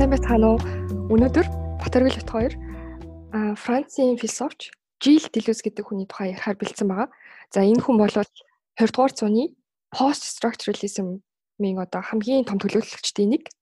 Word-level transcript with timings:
сайн 0.00 0.16
байцгаана 0.16 0.56
уу? 0.56 0.60
Өнөөдөр 1.12 1.44
Батөргөл 1.76 2.16
бит 2.16 2.30
хоёр 2.32 2.52
Францын 3.52 4.16
философч 4.16 4.72
Жил 4.96 5.20
Делюс 5.28 5.60
гэдэг 5.60 5.84
хүний 5.84 6.08
тухай 6.08 6.32
ярихаар 6.32 6.56
бэлдсэн 6.56 6.88
байгаа. 6.88 7.12
За 7.52 7.60
энэ 7.60 7.84
хүн 7.84 8.00
бол 8.00 8.08
20 8.08 8.32
дугаар 8.80 9.12
зууны 9.12 9.52
пост 9.92 10.24
structuralism-ийн 10.24 11.76
одоо 11.84 12.00
хамгийн 12.00 12.48
том 12.48 12.56
төлөөлөгчдийн 12.56 13.28
нэг. 13.36 13.52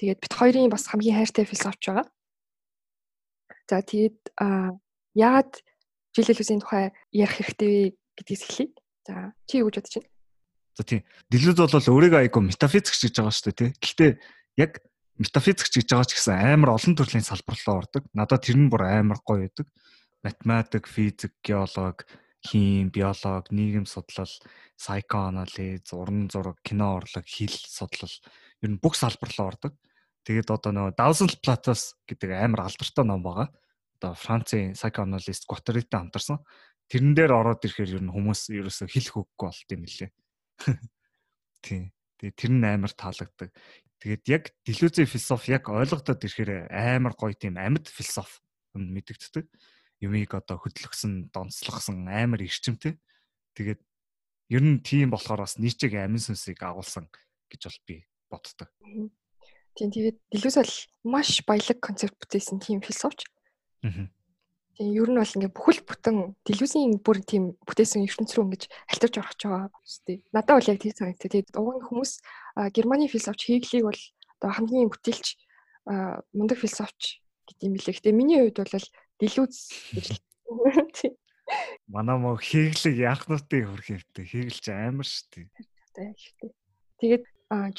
Тэгээд 0.00 0.24
бит 0.24 0.32
хоёрын 0.32 0.72
бас 0.72 0.88
хамгийн 0.88 1.20
хайртай 1.20 1.44
философч 1.44 1.92
байгаа. 1.92 2.08
За 3.68 3.84
тэгээд 3.84 4.40
яагаад 5.12 5.52
Жил 6.16 6.24
Делюсийн 6.32 6.64
тухай 6.64 6.96
ярих 7.12 7.36
хэрэгтэй 7.36 7.68
вэ 7.68 8.24
гэдгээс 8.24 8.42
эхлэе. 8.48 8.68
За 9.04 9.36
чи 9.44 9.60
юу 9.60 9.68
гэж 9.68 9.84
бодож 9.84 9.94
байна? 10.00 10.08
За 10.80 10.82
тийм. 10.88 11.04
Делюс 11.28 11.60
бол 11.60 11.68
өөрийгөө 11.76 12.24
айгу 12.24 12.40
метафизикч 12.40 13.04
гэж 13.04 13.20
байгаа 13.20 13.36
шүү 13.36 13.52
дээ, 13.52 13.60
тий. 13.60 13.70
Гэхдээ 13.84 14.10
яг 14.64 14.80
метафизикч 15.18 15.78
гэж 15.78 15.88
байгаа 15.90 16.08
ч 16.10 16.12
гэсэн 16.18 16.36
амар 16.58 16.74
олон 16.74 16.94
төрлийн 16.98 17.26
салбар 17.26 17.58
руу 17.62 17.76
ордог. 17.82 18.02
Надад 18.14 18.42
тэр 18.42 18.58
нь 18.58 18.70
бүр 18.70 18.82
амар 18.86 19.22
гоё 19.22 19.46
байдаг. 19.46 19.66
Математик, 20.24 20.88
физик, 20.88 21.36
геолог, 21.44 22.02
хим, 22.42 22.90
биолог, 22.90 23.48
нийгэм 23.52 23.86
судлал, 23.86 24.30
psychoanalysis, 24.76 25.92
уран 25.92 26.28
зураг, 26.32 26.58
кино 26.64 26.96
урлаг, 26.98 27.24
хэл 27.28 27.52
судлал 27.52 28.14
ер 28.64 28.70
нь 28.72 28.80
бүх 28.80 28.96
салбар 28.96 29.30
руу 29.36 29.48
ордог. 29.52 29.72
Тэгээд 30.24 30.48
одоо 30.50 30.72
нөгөө 30.72 30.96
Thousand 30.96 31.32
Platos 31.44 32.00
гэдэг 32.08 32.32
амар 32.32 32.64
алдартай 32.64 33.04
ном 33.04 33.20
байгаа. 33.20 33.52
Одоо 34.00 34.12
Францын 34.16 34.72
psychoanalyst 34.72 35.44
Guattariтай 35.44 36.00
хамтарсан. 36.00 36.40
Тэрэн 36.88 37.12
дээр 37.12 37.32
ороод 37.36 37.64
ирэхээр 37.64 38.00
ер 38.00 38.04
нь 38.04 38.12
хүмүүс 38.12 38.48
ерөөсө 38.56 38.88
хэлэх 38.88 39.20
үггүй 39.20 39.46
болт 39.48 39.68
юм 39.68 39.84
лээ. 39.84 40.10
Тийм. 41.64 41.92
Тэгээ 42.20 42.40
тэр 42.40 42.52
нь 42.56 42.64
амар 42.64 42.92
таалагддаг. 42.96 43.50
Тэгээд 44.04 44.24
яг 44.28 44.44
Делюзийн 44.68 45.08
философи 45.08 45.56
яг 45.56 45.72
ойлгогдоод 45.72 46.20
ирэхээр 46.20 46.68
амар 46.68 47.16
гоё 47.16 47.32
тийм 47.32 47.56
амьд 47.56 47.88
философи 47.88 48.44
мэдэгддэг. 48.76 49.48
Юмыг 50.04 50.36
одоо 50.36 50.60
хөдөлгсөн, 50.60 51.32
донцлогсон 51.32 52.04
амар 52.04 52.44
эрчимтэй. 52.44 53.00
Тэгээд 53.56 53.80
ер 54.52 54.60
нь 54.60 54.84
тийм 54.84 55.08
болохоор 55.08 55.48
бас 55.48 55.56
нийчэг 55.56 55.96
амин 55.96 56.20
сүнсийг 56.20 56.60
агуулсан 56.60 57.08
гэж 57.48 57.60
бол 57.64 57.80
би 57.88 57.96
боддог. 58.28 58.68
Тийм 59.72 59.88
тэгээд 59.88 60.20
Делюз 60.28 60.60
бол 60.60 60.74
маш 61.08 61.40
баялаг 61.48 61.80
концепт 61.80 62.20
бүтээсэн 62.20 62.60
тийм 62.60 62.84
философч. 62.84 63.24
Аа 63.88 64.12
Тийм 64.74 64.90
ер 64.90 65.06
нь 65.06 65.18
бол 65.18 65.34
ингээ 65.38 65.54
бүхэл 65.54 65.86
бүтэн 65.86 66.16
телевизийн 66.42 66.98
бүр 66.98 67.22
тийм 67.22 67.54
бүтээсэн 67.62 68.02
ертөнц 68.10 68.34
рүү 68.34 68.44
ингэж 68.50 68.62
альтарч 68.90 69.14
орох 69.22 69.34
ч 69.38 69.46
байгаа 69.46 69.70
дээ. 69.70 70.18
Надад 70.34 70.58
бол 70.58 70.70
яг 70.74 70.78
тийм 70.82 70.94
санагдав. 70.98 71.30
Тэгээд 71.30 71.54
уг 71.54 71.68
нь 71.78 71.86
хүмүүс 71.86 72.12
Германы 72.74 73.06
философч 73.06 73.40
Хеглийг 73.46 73.86
бол 73.86 74.02
одоо 74.42 74.50
хамгийн 74.50 74.90
бүтээлч 74.90 75.26
мундаг 76.34 76.58
философч 76.58 77.22
гэдэг 77.46 77.66
юм 77.70 77.74
билээ. 77.78 77.94
Гэтэ 78.02 78.10
миний 78.10 78.38
хувьд 78.42 78.58
бол 78.66 78.86
Делюз 79.22 79.56
гэж 79.94 80.18
Манай 81.86 82.18
мөн 82.18 82.40
Хеглийг 82.40 82.96
яахнуудын 82.98 83.68
хөрх 83.68 83.88
юмтай. 83.94 84.24
Хегл 84.26 84.58
ч 84.58 84.66
амар 84.74 85.06
дээ. 85.06 85.46
Тэгээд 86.98 87.24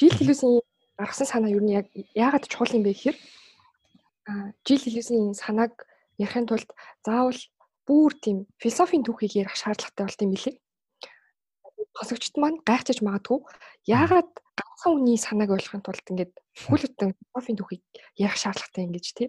Жил 0.00 0.14
Делюзийн 0.16 0.64
гаргасан 0.96 1.28
санаа 1.28 1.50
ер 1.52 1.60
нь 1.60 1.76
яг 1.76 1.86
яагаад 2.16 2.48
чухал 2.48 2.72
юм 2.72 2.86
бэ 2.86 2.96
гэхээр 2.96 3.18
Жил 4.64 4.80
Делюзийн 4.80 5.34
санааг 5.34 5.74
ярихын 6.18 6.46
тулд 6.48 6.68
заавал 7.06 7.40
бүр 7.86 8.12
тийм 8.18 8.46
философийн 8.58 9.06
түүхийг 9.06 9.32
ярих 9.46 9.56
шаардлагатай 9.56 10.04
болт 10.06 10.22
юм 10.22 10.32
билий. 10.34 10.56
Хосогчд 11.96 12.34
маань 12.36 12.60
гайхчих 12.66 13.00
магадгүй 13.06 13.40
яагаад 13.86 14.30
ганцхан 14.58 14.92
хүний 14.98 15.18
санааг 15.20 15.50
ойлгохын 15.54 15.84
тулд 15.86 16.06
ингээд 16.10 16.32
бүхэл 16.66 16.90
бүтэн 16.90 17.10
философийн 17.14 17.58
түүхийг 17.60 17.82
ярих 18.18 18.38
шаардлагатай 18.40 18.82
юм 18.84 18.92
гэж 18.92 19.06
тий. 19.14 19.28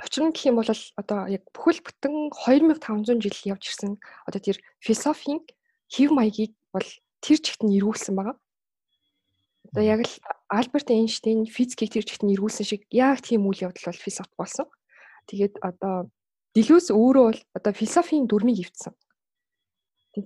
Учир 0.00 0.24
нь 0.24 0.32
гэх 0.32 0.48
юм 0.48 0.56
бол 0.56 0.70
одоо 0.70 1.20
яг 1.28 1.42
бүхэл 1.52 1.84
бүтэн 1.84 2.14
2500 2.32 3.20
жил 3.20 3.38
явж 3.52 3.64
ирсэн 3.68 3.92
одоо 4.24 4.40
тэр 4.40 4.56
философийн 4.80 5.44
хэв 5.92 6.08
маягийг 6.14 6.56
бол 6.72 6.88
тэр 7.20 7.38
чигт 7.42 7.60
нь 7.66 7.76
эргүүлсэн 7.76 8.16
байгаа. 8.16 8.36
Одоо 9.70 9.84
яг 9.84 10.00
л 10.06 10.14
Альберт 10.48 10.88
Эйнштейн 10.88 11.44
физикийг 11.44 11.92
тэр 11.92 12.04
чигт 12.08 12.24
нь 12.24 12.32
эргүүлсэн 12.32 12.64
шиг 12.64 12.88
яг 12.88 13.20
тийм 13.20 13.44
үйл 13.44 13.68
явдал 13.68 13.92
бол 13.92 14.04
философт 14.04 14.32
болсон. 14.40 14.66
Тэгээд 15.26 15.60
одоо 15.60 16.08
Делюс 16.54 16.90
өөрөө 16.90 17.24
бол 17.30 17.40
одоо 17.54 17.72
философийн 17.72 18.26
дүрмийг 18.26 18.66
ивдсэн. 18.66 18.94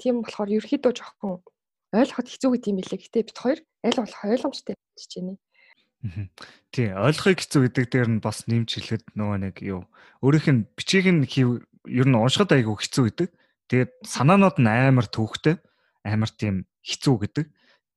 Тийм 0.01 0.25
болохоор 0.25 0.49
ерөөхдөө 0.57 0.93
жоохон 0.97 1.45
ойлгоход 1.93 2.29
хэцүү 2.33 2.51
гэдэг 2.57 2.71
юм 2.73 2.79
билээ. 2.81 3.01
Гэтэ 3.05 3.27
бит 3.29 3.39
хоёр 3.39 3.61
аль 3.85 4.01
болох 4.01 4.25
ойлгомжтой 4.25 4.75
гэж 4.75 5.13
байна. 5.21 5.37
Тий, 6.73 6.89
ойлгохыг 6.93 7.41
хэцүү 7.45 7.61
гэдэг 7.69 7.85
дээр 7.93 8.09
нь 8.17 8.25
бас 8.25 8.45
нэмж 8.49 8.69
хэлэхэд 8.77 9.05
нөгөө 9.17 9.39
нэг 9.45 9.57
юу 9.65 9.85
өөрийнх 10.25 10.49
нь 10.49 10.65
бичиг 10.77 11.05
нь 11.09 11.25
хийв 11.29 11.65
ер 11.85 12.07
нь 12.09 12.17
уншихад 12.17 12.53
айгүй 12.57 12.77
хэцүү 12.77 13.05
гэдэг. 13.09 13.29
Тэгээд 13.69 13.93
санаанууд 14.05 14.57
нь 14.61 14.69
амар 14.69 15.09
төвхтэй, 15.09 15.57
амар 16.05 16.29
тийм 16.29 16.69
хэцүү 16.85 17.15
гэдэг. 17.25 17.47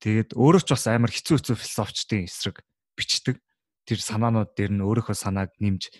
Тэгээд 0.03 0.29
өөрөө 0.39 0.61
ч 0.63 0.69
бас 0.71 0.87
амар 0.87 1.11
хэцүү 1.11 1.35
хэцүү 1.35 1.55
философчдын 1.59 2.27
эсрэг 2.27 2.63
бичдэг. 2.95 3.39
Тэр 3.83 3.99
санаанууд 3.99 4.55
дээр 4.55 4.71
нь 4.71 4.83
өөрийнхөө 4.83 5.15
санааг 5.15 5.51
нэмж 5.59 5.91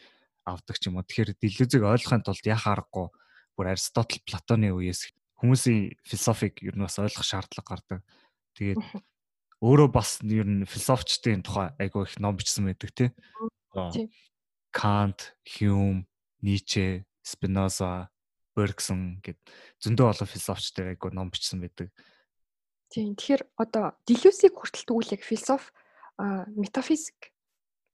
авдаг 0.47 0.80
ч 0.80 0.88
юм 0.88 0.97
уу. 0.97 1.03
Тэгэхээр 1.03 1.35
дэлгүүзийг 1.35 1.84
ойлгохын 1.84 2.24
тулд 2.24 2.46
яах 2.47 2.66
аргагүй 2.66 3.08
бүр 3.59 3.68
Аристотл, 3.75 4.24
Платоны 4.24 4.72
үеэс 4.72 5.12
хүмүүсийн 5.38 6.00
философиг 6.08 6.63
ер 6.63 6.80
нь 6.80 6.85
бас 6.88 6.97
ойлгох 6.97 7.25
шаардлага 7.28 7.68
гардаг. 7.68 8.00
Тэгээд 8.56 8.81
өөрөө 9.62 9.90
бас 9.91 10.22
ер 10.24 10.47
нь 10.47 10.66
философчдын 10.66 11.44
тухай 11.44 11.74
айгүй 11.81 12.06
их 12.06 12.18
ном 12.22 12.38
бичсэн 12.38 12.69
байдаг 12.69 12.91
тий. 12.94 13.09
Кант, 14.72 15.34
Хьюм, 15.46 16.06
Ницше, 16.41 17.06
Спиноза, 17.25 18.09
Бергсон 18.53 19.22
гэд 19.25 19.38
зөндөө 19.81 20.13
олон 20.13 20.30
философчдын 20.30 20.94
айгүй 20.94 21.13
ном 21.13 21.30
бичсэн 21.34 21.62
байдаг. 21.62 21.90
Тийм. 22.90 23.18
Тэгэхээр 23.18 23.44
одоо 23.57 23.97
Делюсийг 24.06 24.53
хүртэл 24.57 25.13
яг 25.13 25.22
философи, 25.22 25.74
метафизик, 26.18 27.34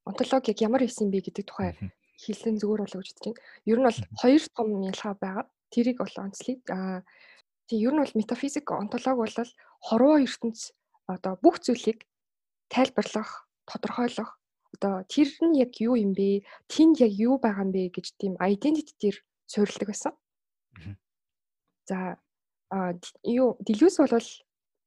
онтологи 0.05 0.51
яг 0.51 0.59
ямар 0.61 0.83
байсан 0.83 1.11
бэ 1.11 1.23
гэдэг 1.27 1.45
тухай 1.47 1.75
хэлсэн 2.23 2.59
зүгээр 2.61 2.81
болоо 2.83 3.01
гэж 3.03 3.17
байна. 3.19 3.39
Ер 3.71 3.77
нь 3.79 3.87
бол 3.87 3.99
хоёр 4.21 4.43
том 4.55 4.67
ялгаа 4.81 5.13
байгаа. 5.19 5.45
Тэрийг 5.73 5.97
бол 5.99 6.15
онцлие. 6.23 6.57
Аа 6.71 7.03
тийм 7.67 7.79
ер 7.87 7.93
нь 7.93 8.01
бол 8.03 8.17
метафизик 8.19 8.67
онтолог 8.71 9.17
бол 9.19 9.37
хорвоо 9.87 10.17
ертөнц 10.23 10.59
одоо 11.07 11.33
бүх 11.43 11.59
зүйлийг 11.59 12.07
тайлбарлах, 12.71 13.47
тодорхойлох 13.69 14.31
одоо 14.73 15.03
тэр 15.05 15.29
нь 15.45 15.59
яг 15.59 15.71
юу 15.79 15.95
юм 15.95 16.13
бэ? 16.17 16.43
Тэнд 16.71 16.99
яг 17.05 17.13
юу 17.13 17.37
байгаа 17.37 17.63
юм 17.67 17.71
бэ 17.75 17.93
гэж 17.93 18.07
тийм 18.17 18.33
identity 18.41 18.93
дээр 19.01 19.17
суурилдаг 19.45 19.87
байсан. 19.89 20.13
За 21.85 22.17
а 22.73 22.93
юу 23.21 23.57
Deleuze 23.61 24.01
бол 24.01 24.29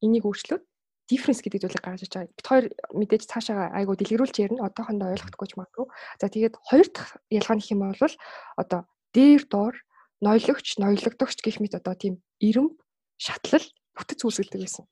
энийг 0.02 0.25
өөрчлөөд 0.26 0.64
difference 1.06 1.41
гэдэг 1.43 1.62
зүйлийг 1.62 1.83
гаргаж 1.83 2.03
иж 2.03 2.12
байгаа. 2.12 2.34
Бид 2.34 2.47
хоёр 2.47 2.65
мэдээж 2.94 3.22
цаашаа 3.31 3.71
айгуу 3.78 3.94
дэлгэрүүлж 3.94 4.37
ярина. 4.43 4.67
Одоохондоо 4.67 5.15
ойлгохдоггүй 5.15 5.49
ч 5.49 5.55
магадгүй. 5.55 5.87
За 6.19 6.27
тэгээд 6.27 6.55
хоёр 6.67 6.87
дахь 6.91 7.12
ялгаа 7.31 7.56
нөх 7.56 7.71
юм 7.71 7.81
бол 7.87 8.15
одоо 8.59 8.81
дээр 9.15 9.43
доор 9.47 9.75
нойлогч, 10.21 10.67
нойлогдогч 10.83 11.39
гэх 11.41 11.62
мэт 11.62 11.78
одоо 11.78 11.94
тийм 11.94 12.15
ирэмб, 12.43 12.75
шатлал 13.17 13.65
бүтэц 13.94 14.21
үүсгэлдэг 14.27 14.61
байсан. 14.61 14.84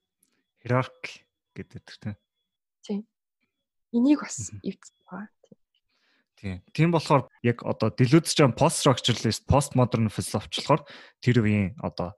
Hierarchy 0.63 1.27
гэдэг 1.59 1.83
тийм. 1.99 2.17
Тийм. 2.87 3.01
Энийг 3.93 4.23
бас 4.23 4.55
эвдсэн 4.63 4.97
байгаа. 5.11 5.29
Тийм. 6.39 6.61
Тийм 6.71 6.91
болохоор 6.93 7.27
яг 7.43 7.65
одоо 7.65 7.91
Deleuze 7.91 8.31
ч 8.31 8.45
пост 8.55 8.85
structuralist, 8.85 9.49
postmodern 9.51 10.13
philosophy 10.13 10.63
болохоор 10.63 10.83
тэр 11.25 11.43
үеийн 11.43 11.75
одоо 11.81 12.15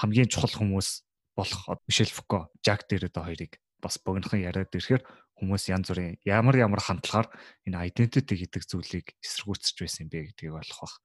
хамгийн 0.00 0.28
чухал 0.32 0.52
хүмүүс 0.52 1.05
болох 1.36 1.68
Мишель 1.86 2.10
Фуко, 2.10 2.48
Жак 2.64 2.88
Деррида 2.88 3.22
хоёрыг 3.22 3.60
бас 3.80 4.00
богинохон 4.00 4.40
яриад 4.40 4.72
ирэхээр 4.72 5.04
хүмүүс 5.36 5.68
янз 5.68 5.92
бүрийн 5.92 6.16
ямар 6.24 6.56
ямар 6.56 6.80
хандлагаар 6.80 7.28
энэ 7.68 7.92
identity 7.92 8.34
гэдэг 8.40 8.62
зүйлийг 8.64 9.06
эсэргүүцэж 9.20 9.76
байсан 9.84 10.08
юм 10.08 10.10
бэ 10.10 10.32
гэдгийг 10.32 10.56
ойлгох 10.56 10.80
бах. 10.80 10.96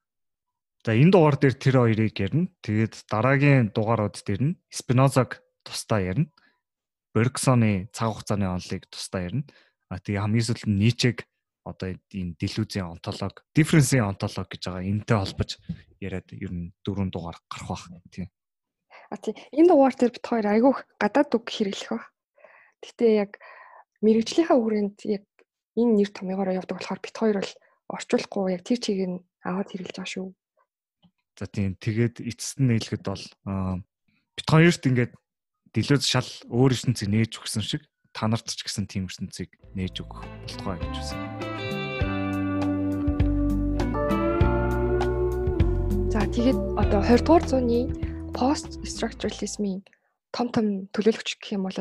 За 0.82 0.96
энэ 0.96 1.12
дугаар 1.14 1.38
дээр 1.38 1.56
тэр 1.60 1.76
хоёрыг 1.78 2.16
ярина. 2.18 2.48
Тэгээд 2.64 3.06
дараагийн 3.12 3.70
дугаарууд 3.76 4.18
дээр 4.24 4.42
нь 4.42 4.58
Спинозаг 4.72 5.44
тусдаа 5.62 6.00
ярина. 6.02 6.32
Бергсоны 7.14 7.92
цаг 7.92 8.16
хугацааны 8.16 8.48
онолыг 8.50 8.90
тусдаа 8.90 9.22
ярина. 9.30 9.46
А 9.92 10.00
тэгээ 10.00 10.24
хамгийн 10.24 10.48
сүүлд 10.48 10.66
нь 10.66 10.80
Ницег 10.80 11.28
одоо 11.62 11.94
энэ 11.94 12.34
Делюзийн 12.40 12.90
онтолог, 12.90 13.46
дифференсийн 13.54 14.10
онтолог 14.10 14.50
гэж 14.50 14.62
байгаа 14.66 14.90
энэтэй 14.90 15.18
холбож 15.22 15.52
яриад 16.02 16.28
ер 16.34 16.50
нь 16.50 16.74
дөрөв 16.82 17.14
дугаар 17.14 17.38
гарах 17.46 17.70
бах 17.70 17.86
тийм. 18.10 18.32
А 19.12 19.20
тий 19.20 19.36
энэ 19.52 19.68
дугаар 19.68 19.92
дээр 19.92 20.16
бит 20.16 20.24
хоёр 20.24 20.48
айгүйх 20.48 20.88
гадаад 20.96 21.36
үг 21.36 21.46
хэрэглэх 21.52 21.92
баг. 21.92 22.04
Гэхдээ 22.80 23.12
яг 23.20 23.32
мэрэгжлийнхаа 24.00 24.56
үрэнд 24.56 25.04
яг 25.04 25.28
энэ 25.76 26.00
нэр 26.00 26.10
томьёогоор 26.16 26.56
явдаг 26.56 26.80
болохоор 26.80 27.04
бит 27.04 27.16
хоёр 27.20 27.38
бол 27.44 27.54
орчуулахгүй 27.92 28.56
яг 28.56 28.64
тэр 28.64 28.80
чигийг 28.80 29.12
нь 29.12 29.20
аваад 29.44 29.68
хэрэглэж 29.68 29.96
байгаа 30.00 30.16
шүү. 30.16 30.28
За 31.36 31.46
тийм 31.52 31.76
тэгээд 31.76 32.24
эцэст 32.24 32.64
нь 32.64 32.72
нээлгэхэд 32.72 33.04
бол 33.04 33.24
бит 34.40 34.48
хоёрт 34.48 34.84
ингээд 34.88 35.14
дэлгөөс 35.76 36.08
шал 36.08 36.32
өөр 36.48 36.72
ертөнцийг 36.72 37.12
нээж 37.12 37.32
өгсөн 37.36 37.64
шиг 37.68 37.84
та 38.16 38.32
нарт 38.32 38.48
ч 38.48 38.64
гэсэн 38.64 38.88
тийм 38.88 39.12
ертөнцийг 39.12 39.60
нээж 39.76 40.08
өгөх 40.08 40.24
болтугай 40.24 40.80
гэж 40.80 40.96
байна. 41.04 41.28
За 46.16 46.24
тэгээд 46.32 46.60
одоо 46.80 47.04
20 47.04 47.28
дугаар 47.28 47.44
зууны 47.44 48.11
пост 48.34 48.80
structuralism-ийн 48.84 49.84
том 50.32 50.48
том 50.52 50.88
төлөөлөгч 50.96 51.40
гэх 51.40 51.56
юм 51.60 51.68
бол 51.68 51.76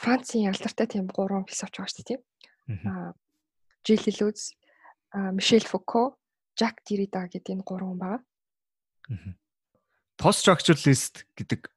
Францын 0.00 0.48
алдартай 0.48 0.86
тийм 0.88 1.06
гурван 1.06 1.44
философч 1.46 1.76
байгаа 1.76 1.92
шүү 1.92 2.00
дээ 2.02 2.10
тийм. 2.10 2.22
Аа 2.88 3.12
Жиль 3.84 4.02
Делюз, 4.02 4.54
Мишель 5.12 5.66
Фуко, 5.66 6.16
Жак 6.58 6.82
Деррида 6.86 7.28
гэдэг 7.28 7.60
энэ 7.60 7.66
гурван 7.66 7.98
байгаа. 7.98 8.20
Post 10.16 10.46
structuralist 10.46 11.26
гэдэг 11.34 11.68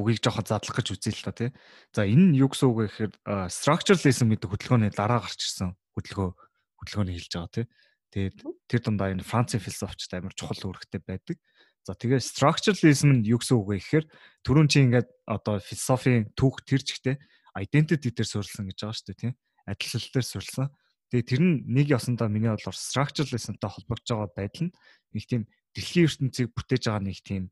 үгийг 0.00 0.24
жоохон 0.24 0.48
задлах 0.48 0.76
гэж 0.80 0.96
үзье 0.96 1.12
л 1.12 1.24
та 1.28 1.32
тий. 1.36 1.50
За 1.92 2.08
энэ 2.08 2.32
нь 2.32 2.38
юу 2.40 2.48
гэсэн 2.48 2.68
үг 2.72 2.76
вэ 2.76 2.84
гэхээр 2.88 3.12
structuralism 3.52 4.32
гэдэг 4.32 4.48
хөдөлгөөний 4.48 4.92
дараа 4.96 5.20
гарч 5.20 5.40
ирсэн 5.44 5.76
хөдөлгөөн 5.94 6.32
хөдөлгөөнийг 6.80 7.16
хэлж 7.20 7.32
байгаа 7.36 7.52
тий. 7.52 7.66
Тэгээд 8.10 8.36
тэр 8.66 8.80
дундаа 8.80 9.12
энэ 9.12 9.26
Францын 9.26 9.60
философчд 9.60 10.16
амар 10.16 10.32
чухал 10.32 10.64
үүрэгтэй 10.64 11.00
байдаг. 11.04 11.36
За 11.84 11.96
тэгээ 11.96 12.20
structuralism 12.20 13.20
нь 13.20 13.26
юу 13.26 13.40
гэсэн 13.40 13.56
үг 13.56 13.66
вэ 13.72 13.76
гэхээр 13.80 14.06
түрүүн 14.44 14.68
чи 14.68 14.84
ингээд 14.84 15.08
одоо 15.24 15.56
философийн 15.64 16.28
түүх 16.36 16.60
тэр 16.68 16.84
чигтээ 16.84 17.16
identity 17.56 18.12
дээр 18.12 18.28
суурилсан 18.28 18.68
гэж 18.68 18.78
байгаа 18.84 18.96
шүү 19.00 19.08
дээ 19.08 19.20
тийм 19.24 19.34
адилшил 19.64 20.12
дээр 20.12 20.26
суурилсан. 20.28 20.66
Тэгээ 21.08 21.26
тэр 21.26 21.40
нь 21.40 21.54
нэг 21.66 21.86
ясандаа 21.88 22.28
миний 22.28 22.52
бодлоор 22.52 22.76
structuralismтай 22.76 23.70
холбогдож 23.72 24.08
байгаа 24.12 24.30
байдал 24.36 24.64
нь 24.68 24.74
нэг 25.16 25.24
тийм 25.24 25.42
дэлхийн 25.72 26.06
ертөнцийг 26.06 26.48
бүтээж 26.52 26.82
байгаа 26.84 27.02
нэг 27.02 27.18
тийм 27.24 27.44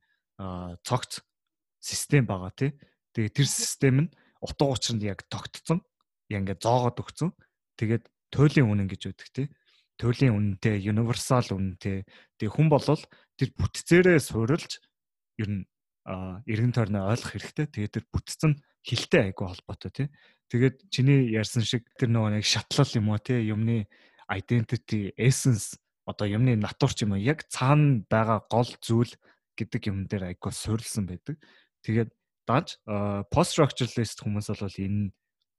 цогц 0.84 1.24
систем 1.80 2.28
байгаа 2.28 2.52
тий. 2.52 2.70
Тэгээ 3.16 3.32
тэр 3.32 3.48
систем 3.48 3.96
нь 4.06 4.12
утга 4.44 4.68
учир 4.68 4.94
нь 5.00 5.08
яг 5.08 5.24
тогтцсон. 5.32 5.80
Яг 6.28 6.44
ингээд 6.44 6.62
зоогоод 6.62 7.00
өгцөн. 7.00 7.32
Тэгээд 7.80 8.04
туйлын 8.28 8.70
үнэн 8.76 8.88
гэж 8.92 9.02
үүдэг 9.08 9.28
тий 9.32 9.46
туйлын 9.98 10.58
үнэтэй, 10.62 10.78
universal 10.86 11.58
үнэтэй. 11.58 12.06
Тэгээ 12.38 12.54
хүн 12.54 12.68
болвол 12.70 13.02
тэр 13.34 13.50
бүтцээрээ 13.58 14.18
суурилж 14.22 14.78
ер 15.42 15.48
нь 15.50 15.62
эргэн 16.06 16.72
тойрноо 16.72 17.10
ойлгох 17.10 17.34
хэрэгтэй. 17.34 17.66
Тэгээд 17.66 17.94
тэр 17.98 18.06
бүтцэн 18.08 18.52
хилтэй 18.86 19.34
айгүй 19.34 19.46
холбоотой 19.50 19.90
тий. 19.90 20.08
Тэгээд 20.48 20.76
чиний 20.88 21.28
ярьсан 21.34 21.66
шиг 21.66 21.84
тэр 21.98 22.08
нөгөө 22.14 22.38
нэг 22.38 22.46
шатлал 22.46 22.88
юм 22.94 23.10
уу 23.12 23.20
тий 23.20 23.42
юмны 23.50 23.90
identity, 24.30 25.12
essence 25.18 25.76
одоо 26.08 26.24
юмны 26.24 26.56
натур 26.56 26.94
ч 26.96 27.04
юм 27.04 27.12
уу 27.12 27.20
яг 27.20 27.44
цаана 27.52 28.00
байгаа 28.08 28.40
гол 28.48 28.70
зүйл 28.80 29.12
гэдэг 29.58 29.92
юм 29.92 30.08
дээр 30.08 30.32
айгүй 30.32 30.52
суурилсан 30.54 31.04
байдаг. 31.04 31.36
Тэгээд 31.84 32.08
дааж 32.48 32.80
post 33.28 33.52
structuralist 33.52 34.24
хүмүүс 34.24 34.48
бол 34.48 34.78
энэ 34.80 35.12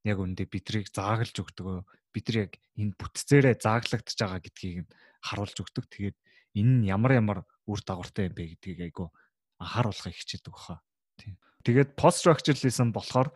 яг 0.05 0.17
үндэ 0.19 0.47
бидрийг 0.47 0.87
заагалж 0.93 1.35
өгдөг 1.35 1.83
бид 2.13 2.25
нар 2.29 2.37
яг 2.47 2.53
энэ 2.79 2.95
бүтцээрээ 2.97 3.55
зааглагдж 3.59 4.17
байгаа 4.17 4.41
гэдгийг 4.41 4.77
нь 4.83 4.91
харуулж 5.21 5.57
өгдөг. 5.59 5.85
Тэгээд 5.91 6.17
энэ 6.57 6.73
нь 6.81 6.87
ямар 6.89 7.11
ямар 7.19 7.39
үр 7.67 7.79
дагавартай 7.83 8.31
юм 8.31 8.35
бэ 8.35 8.43
гэдгийг 8.57 8.79
айгу 8.89 9.11
анхааруулахыг 9.59 10.15
хичээдэг 10.15 10.53
баха. 10.53 10.81
Тийм. 11.19 11.35
Тэгээд 11.65 11.93
post 11.99 12.23
structuralism 12.23 12.95
болохоор 12.95 13.29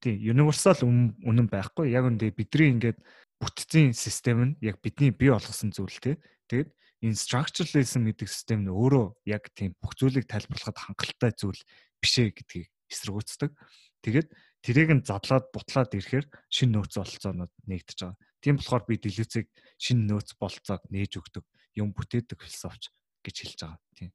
тийм 0.00 0.16
universal 0.18 0.80
үнэн 0.82 1.46
байхгүй. 1.46 1.92
Яг 1.92 2.08
үндэ 2.08 2.32
бидний 2.32 2.72
ингээд 2.74 2.98
бүтцийн 3.38 3.92
систем 3.92 4.38
нь 4.42 4.52
яг 4.64 4.80
бидний 4.80 5.12
бий 5.12 5.30
болгосон 5.30 5.70
зүйл 5.70 6.00
те. 6.00 6.16
Тэгээд 6.48 6.72
энэ 7.04 7.20
structuralism 7.20 8.08
гэдэг 8.08 8.28
систем 8.28 8.64
нь 8.64 8.72
өөрөө 8.72 9.28
яг 9.28 9.52
тийм 9.52 9.76
бүх 9.78 9.94
зүйлийг 9.94 10.26
тайлбарлахад 10.26 10.80
хангалттай 10.80 11.32
зүйл 11.36 11.60
бишээ 12.00 12.32
гэдгийг 12.32 12.68
эсэргүүцдэг. 12.88 13.52
Тэгээд 14.00 14.28
тэрийг 14.66 14.90
нь 14.90 15.06
задлаад 15.06 15.54
бутлаад 15.54 15.94
ирэхээр 15.94 16.26
шин 16.50 16.74
нөөц 16.74 16.98
бололцоонууд 16.98 17.52
нэгдэж 17.70 17.98
байгаа. 18.02 18.18
Тийм 18.42 18.58
болохоор 18.58 18.84
би 18.90 18.98
дэлгэцийг 18.98 19.46
шин 19.78 20.10
нөөц 20.10 20.34
бололцоог 20.34 20.82
нээж 20.90 21.22
өгдөг, 21.22 21.46
юм 21.78 21.94
бүтээдэг 21.94 22.42
философч 22.42 22.90
гэж 23.22 23.36
хэлж 23.46 23.58
байгаа. 23.62 23.80
Тийм. 23.94 24.10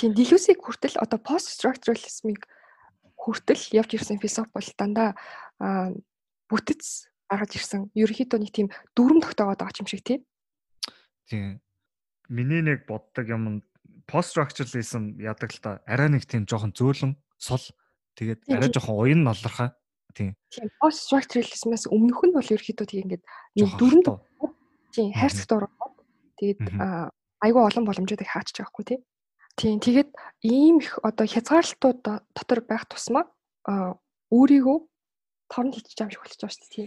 Тийм 0.00 0.10
дэлгүүсийг 0.16 0.64
хүртэл 0.64 0.96
одоо 1.04 1.20
пост 1.20 1.52
structuralism-ыг 1.52 2.48
хүртэл 3.20 3.76
явж 3.76 4.00
ирсэн 4.00 4.16
философи 4.16 4.56
бол 4.56 4.68
дандаа 4.80 5.12
бүтэц 6.48 7.12
гаргаж 7.28 7.52
ирсэн. 7.60 7.92
Ерөнхийдөө 7.92 8.40
нэг 8.40 8.52
тийм 8.56 8.68
дүрм 8.96 9.20
тогтоогоод 9.20 9.60
байгаа 9.60 9.84
юм 9.84 9.88
шиг 9.88 10.00
тийм. 10.00 10.24
Тийм. 11.28 11.60
Миний 12.32 12.64
нэг 12.64 12.88
боддог 12.88 13.28
юм 13.28 13.60
пост 14.08 14.32
structuralism 14.32 15.20
яадаг 15.20 15.52
л 15.52 15.60
та 15.60 15.70
арай 15.84 16.08
нэг 16.08 16.24
тийм 16.24 16.48
жоохон 16.48 16.72
зөөлөн 16.72 17.12
сул 17.36 17.60
Тэгээд 18.20 18.40
арай 18.52 18.68
жоохон 18.68 19.00
уян 19.00 19.24
нолрохаа. 19.24 19.72
Тийм. 20.12 20.36
Тийм. 20.52 20.68
Post 20.76 21.08
structuralism-аас 21.08 21.88
өмнөх 21.88 22.20
нь 22.20 22.36
бол 22.36 22.44
ерөөхдөө 22.44 22.84
тийм 22.84 23.08
ингээд 23.08 23.24
нэг 23.56 23.70
дөрөнд 23.80 24.08
тийм 24.92 25.08
хайрцагт 25.16 25.56
ороод 25.56 25.96
тэгээд 26.36 26.60
айгүй 27.40 27.62
олон 27.64 27.84
боломжуудыг 27.88 28.28
хаачих 28.28 28.60
жоохгүй 28.60 28.84
тий. 28.84 28.98
Тийм. 29.56 29.80
Тэгээд 29.80 30.10
ийм 30.44 30.84
их 30.84 31.00
одоо 31.00 31.24
хязгаарлалтууд 31.24 32.00
дотор 32.04 32.60
байх 32.68 32.84
тусмаа 32.92 33.24
өөрийгөө 34.28 34.78
торн 35.48 35.72
хийчих 35.72 35.96
юм 35.96 36.12
шиг 36.12 36.20
болчих 36.20 36.40
жооштой 36.44 36.68
тий. 36.68 36.86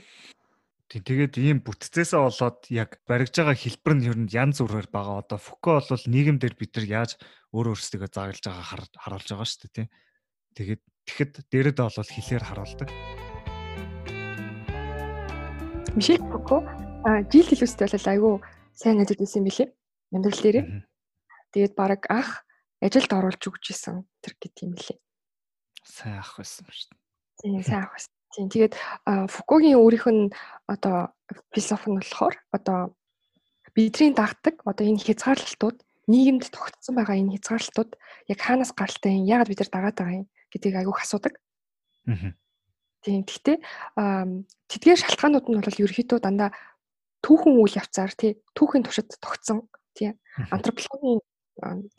Тийм 0.94 1.02
тэгээд 1.10 1.34
ийм 1.42 1.58
бүтцээсээ 1.66 2.22
болоод 2.22 2.70
яг 2.70 3.02
баригж 3.10 3.34
байгаа 3.34 3.58
хэлбэр 3.58 3.94
нь 3.98 4.06
ер 4.06 4.18
нь 4.20 4.30
янз 4.30 4.62
бүрээр 4.62 4.94
байгаа. 4.94 5.26
Одоо 5.26 5.40
Фуко 5.42 5.82
бол 5.82 6.06
нийгэмдэр 6.06 6.54
бид 6.54 6.78
нар 6.78 6.86
яаж 6.86 7.12
өөр 7.50 7.74
өөрсдөө 7.74 8.14
зааглаж 8.14 8.46
байгаа 8.46 8.68
харуулж 9.02 9.28
байгаа 9.34 9.48
шүү 9.50 9.62
дээ 9.64 9.74
тий. 9.74 9.88
Тэгээд 10.54 10.82
тэгэхэд 11.08 11.34
дээрэд 11.52 11.78
бол 11.80 11.92
хэлээр 11.92 12.44
харуулдаг. 12.44 12.90
Мишель 15.94 16.24
Фуко 16.32 16.66
жил 17.30 17.48
хэлүүстэй 17.48 17.88
бол 17.92 18.10
айгүй 18.10 18.34
сайн 18.74 19.04
ажил 19.04 19.20
хийсэн 19.22 19.44
билээ. 19.46 19.70
Амьдрал 20.16 20.42
дээрээ. 20.42 20.66
Тэгээд 21.54 21.74
баг 21.78 22.02
анх 22.10 22.48
ажилд 22.82 23.12
оруулж 23.14 23.44
өгч 23.44 23.66
исэн 23.72 24.08
тэр 24.24 24.34
гэдэг 24.42 24.64
юм 24.66 24.74
билээ. 24.74 24.98
Сайн 25.86 26.18
ах 26.18 26.34
байсан 26.40 26.66
шүү 26.66 26.90
дээ. 26.90 27.00
Тийм 27.44 27.62
сайн 27.62 27.84
ах 27.86 27.94
байсан. 27.94 28.14
Тийм 28.34 28.48
тэгээд 28.50 28.74
Фукогийн 29.30 29.78
өөрийнх 29.78 30.08
нь 30.10 30.34
одоо 30.66 31.14
философи 31.54 31.94
нь 31.94 32.00
болохоор 32.02 32.36
одоо 32.50 32.80
бидний 33.78 34.14
дагдаг 34.18 34.66
одоо 34.66 34.84
энэ 34.90 35.06
хязгаарлалтууд 35.06 35.78
нийгэмд 36.10 36.50
тогтсон 36.50 36.98
байгаа 36.98 37.22
энэ 37.22 37.38
хязгаарлалтууд 37.38 37.92
яг 38.34 38.40
хаанаас 38.42 38.74
гаралтай 38.74 39.22
юм? 39.22 39.30
Яагаад 39.30 39.50
бид 39.54 39.62
нар 39.62 39.72
дагаад 39.72 39.98
байгаа 40.02 40.18
юм? 40.26 40.28
Гэдгийг 40.54 40.78
айгүйх 40.78 41.02
асуудаг. 41.02 41.42
Аа. 42.06 42.38
Тийм. 43.04 43.28
Гэхдээ 43.28 43.58
тэдгээр 44.72 45.00
шалтгаанууд 45.02 45.46
нь 45.52 45.60
бол 45.60 45.82
ерөөхдөө 45.84 46.20
дандаа 46.24 46.56
түүхэн 47.20 47.60
үйл 47.60 47.76
явцаар 47.76 48.16
тий 48.16 48.40
түүхийн 48.56 48.88
туршид 48.88 49.12
тогтсон 49.20 49.68
тий 49.92 50.16
антропологийн 50.54 51.20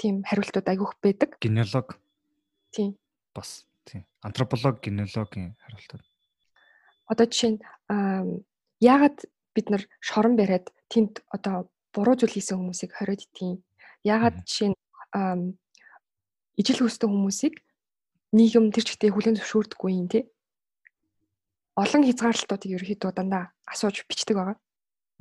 тийм 0.01 0.25
хариултууд 0.25 0.65
айгүйх 0.65 0.97
байдаг. 1.05 1.37
Генеалог. 1.45 2.01
Тийм. 2.73 2.97
Бас 3.37 3.67
тийм. 3.85 4.09
Антрополог 4.25 4.81
генеалогийн 4.81 5.57
хариултууд. 5.61 6.05
Одоо 7.13 7.27
жишээ 7.29 7.51
нь 7.57 7.61
яагаад 8.81 9.19
бид 9.55 9.67
нар 9.71 9.85
шорон 10.01 10.37
бариад 10.41 10.73
тэнд 10.89 11.21
одоо 11.29 11.69
буруу 11.93 12.17
зүйл 12.17 12.35
хийсэн 12.35 12.59
хүмүүсийг 12.59 12.97
хориод 12.97 13.23
идэв. 13.29 13.61
Яагаад 14.03 14.41
жишээ 14.49 14.73
нь 14.73 14.79
ижил 16.57 16.81
хүсдэг 16.83 17.09
хүмүүсийг 17.13 17.61
нийгэм 18.35 18.75
тэр 18.75 18.85
чигтээ 18.85 19.15
хүлэн 19.15 19.39
зөвшөөрдөггүй 19.39 19.91
юм 19.95 20.09
тий. 20.11 20.27
Олон 21.79 22.03
хязгаарлалтуудыг 22.03 22.71
ерөөхдөө 22.75 23.13
дандаа 23.15 23.55
асууж 23.71 24.03
бичдэг 24.11 24.37
байгаа. 24.37 24.59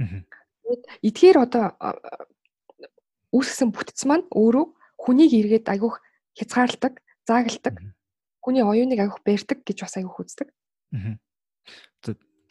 Тэгээд 0.02 0.84
эдгээр 1.06 1.38
одоо 1.46 1.66
үүсгэсэн 3.34 3.70
бүтц 3.74 4.06
маань 4.10 4.26
өөрөө 4.34 4.66
хүнийг 4.98 5.32
эргээд 5.34 5.70
айгүйх 5.70 6.02
хязгаарладаг, 6.38 7.02
заагладаг. 7.26 7.76
Хүний 8.42 8.62
оюуныг 8.66 9.00
айгүйх 9.02 9.22
барьдаг 9.26 9.60
гэж 9.66 9.78
бас 9.86 9.98
айгүйх 9.98 10.18
үздэг. 10.22 10.50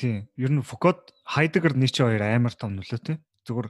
Тийм. 0.02 0.26
Ер 0.34 0.50
нь 0.50 0.66
Фукод 0.66 1.14
Хайдегер 1.22 1.78
Ниче 1.78 2.02
хоёр 2.02 2.22
амар 2.26 2.54
том 2.58 2.74
нөлөөтэй. 2.74 3.22
Зүгээр 3.46 3.68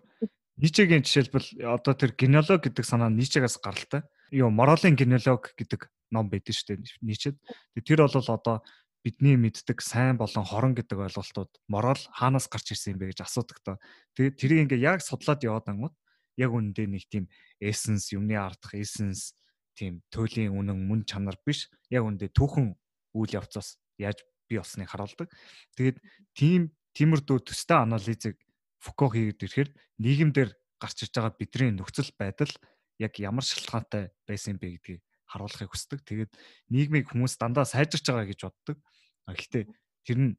Ничегийн 0.56 1.04
жишээлбэл 1.04 1.60
одоо 1.66 1.92
тэр 1.92 2.16
генеалог 2.16 2.64
гэдэг 2.64 2.84
санаа 2.88 3.12
Ничегаас 3.12 3.60
гаралтай. 3.60 4.06
Юу 4.32 4.48
моралын 4.48 4.96
генеалог 4.96 5.52
гэдэг 5.58 5.92
ном 6.12 6.28
байдаг 6.28 6.54
шүү 6.54 6.76
дээ 6.76 7.00
нийчэд. 7.00 7.36
Тэр 7.82 8.04
бол 8.04 8.14
одоо 8.14 8.60
бидний 9.02 9.34
мэддэг 9.34 9.82
сайн 9.82 10.16
болон 10.16 10.46
хорон 10.46 10.78
гэдэг 10.78 11.10
ойлголтууд 11.10 11.50
морал 11.66 11.98
хаанаас 12.14 12.46
гарч 12.46 12.76
ирсэн 12.76 12.94
юм 12.94 12.98
бэ 13.02 13.10
гэж 13.10 13.26
асуудаг 13.26 13.58
та. 13.64 13.80
Тэгээд 14.14 14.38
тэрийг 14.38 14.60
ингээ 14.70 14.86
яг 14.86 15.00
судлаад 15.02 15.42
яваад 15.42 15.66
ангууд 15.66 15.94
яг 16.38 16.50
үндэ 16.54 16.86
нэг 16.86 17.10
тийм 17.10 17.26
эссенс 17.58 18.14
юмны 18.14 18.38
ардах 18.38 18.78
эссенс 18.78 19.34
тийм 19.74 20.06
төлөлийн 20.14 20.54
үнэн 20.54 20.78
мөн 20.86 21.02
чанар 21.02 21.34
биш 21.42 21.66
яг 21.90 22.06
үндэ 22.06 22.30
түүхэн 22.30 22.78
үйл 23.18 23.32
явцаас 23.34 23.82
яаж 23.98 24.22
бий 24.46 24.62
болсныг 24.62 24.86
харуулдаг. 24.86 25.28
Тэгээд 25.74 25.98
тийм 26.38 26.70
тиймэрдүү 26.94 27.38
төстэй 27.42 27.78
анализыг 27.82 28.38
Фуко 28.82 29.14
хийгээд 29.14 29.42
ирэхээр 29.46 29.70
нийгэмдэр 30.02 30.50
гарч 30.82 31.06
иж 31.06 31.10
байгаа 31.14 31.38
бидний 31.38 31.70
нөхцөл 31.70 32.10
байдал 32.18 32.50
яг 32.98 33.14
ямар 33.22 33.46
шалтгаантай 33.46 34.10
байсан 34.26 34.58
бэ 34.58 34.78
гэдгийг 34.78 35.00
харуулахыг 35.32 35.72
хүсдэг. 35.72 36.04
Тэгээд 36.04 36.32
нийгмийг 36.68 37.08
хүмүүс 37.08 37.40
дандаа 37.40 37.64
сайжирч 37.64 38.04
байгаа 38.04 38.28
гэж 38.28 38.40
боддог. 38.44 38.78
Гэхдээ 39.26 39.64
тэр 40.04 40.18
нь 40.20 40.32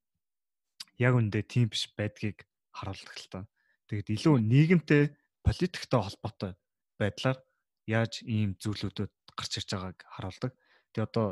яг 1.02 1.18
үндэ 1.18 1.42
тийм 1.50 1.74
биш 1.74 1.90
байдгийг 1.98 2.46
харуулдаг 2.70 3.18
л 3.18 3.30
та. 3.34 3.40
Тэгээд 3.90 4.14
илүү 4.14 4.36
нийгэмтэй 4.38 5.04
политиктэй 5.42 6.00
холбоотой 6.00 6.54
байдлаар 7.02 7.42
яаж 7.90 8.22
ийм 8.24 8.56
зүйлүүдэд 8.62 9.12
гарч 9.34 9.52
ирж 9.60 9.70
байгааг 9.74 9.98
харуулдаг. 10.06 10.52
Тэгээ 10.94 11.08
одоо 11.10 11.28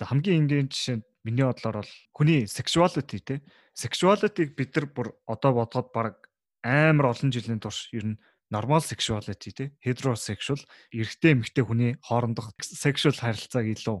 хамгийн 0.00 0.46
энгийн 0.46 0.68
жишээ 0.68 1.00
миний 1.24 1.44
бодлоор 1.44 1.84
бол 1.84 1.92
хүний 2.16 2.46
sexuality 2.48 3.18
те 3.20 3.34
sexuality-г 3.76 4.56
бид 4.56 4.72
нар 4.76 4.86
бүр 4.88 5.08
одоо 5.28 5.52
бодоход 5.52 5.88
баг 5.92 6.14
амар 6.64 7.12
олон 7.12 7.28
жилийн 7.32 7.60
турш 7.60 7.92
ер 7.92 8.16
нь 8.16 8.20
normal 8.50 8.82
sexuality 8.82 9.50
те 9.54 9.64
heterosexual 9.80 10.60
эрэгтэй 10.90 11.38
эмэгтэй 11.38 11.64
хүний 11.64 11.92
хоорондох 12.02 12.52
sexual 12.58 13.14
харилцааг 13.14 13.66
илүү 13.70 13.98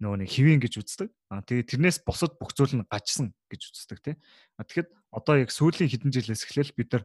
нөгөө 0.00 0.18
нэг 0.24 0.30
хэвэн 0.32 0.60
гэж 0.64 0.74
үздэг. 0.80 1.08
Аа 1.28 1.44
тэгээ 1.44 1.76
тэрнээс 1.76 1.98
босод 2.06 2.40
бүх 2.40 2.56
зүйл 2.56 2.80
нь 2.80 2.88
гажсан 2.88 3.36
гэж 3.52 3.60
үздэг 3.68 3.98
тий. 4.00 4.14
А 4.56 4.64
тэгэхэд 4.64 4.88
одоо 5.12 5.34
яг 5.36 5.52
сүүлийн 5.52 5.92
хэдэн 5.92 6.14
жилээс 6.14 6.48
эхлээл 6.48 6.72
бид 6.72 6.88
нар 6.96 7.04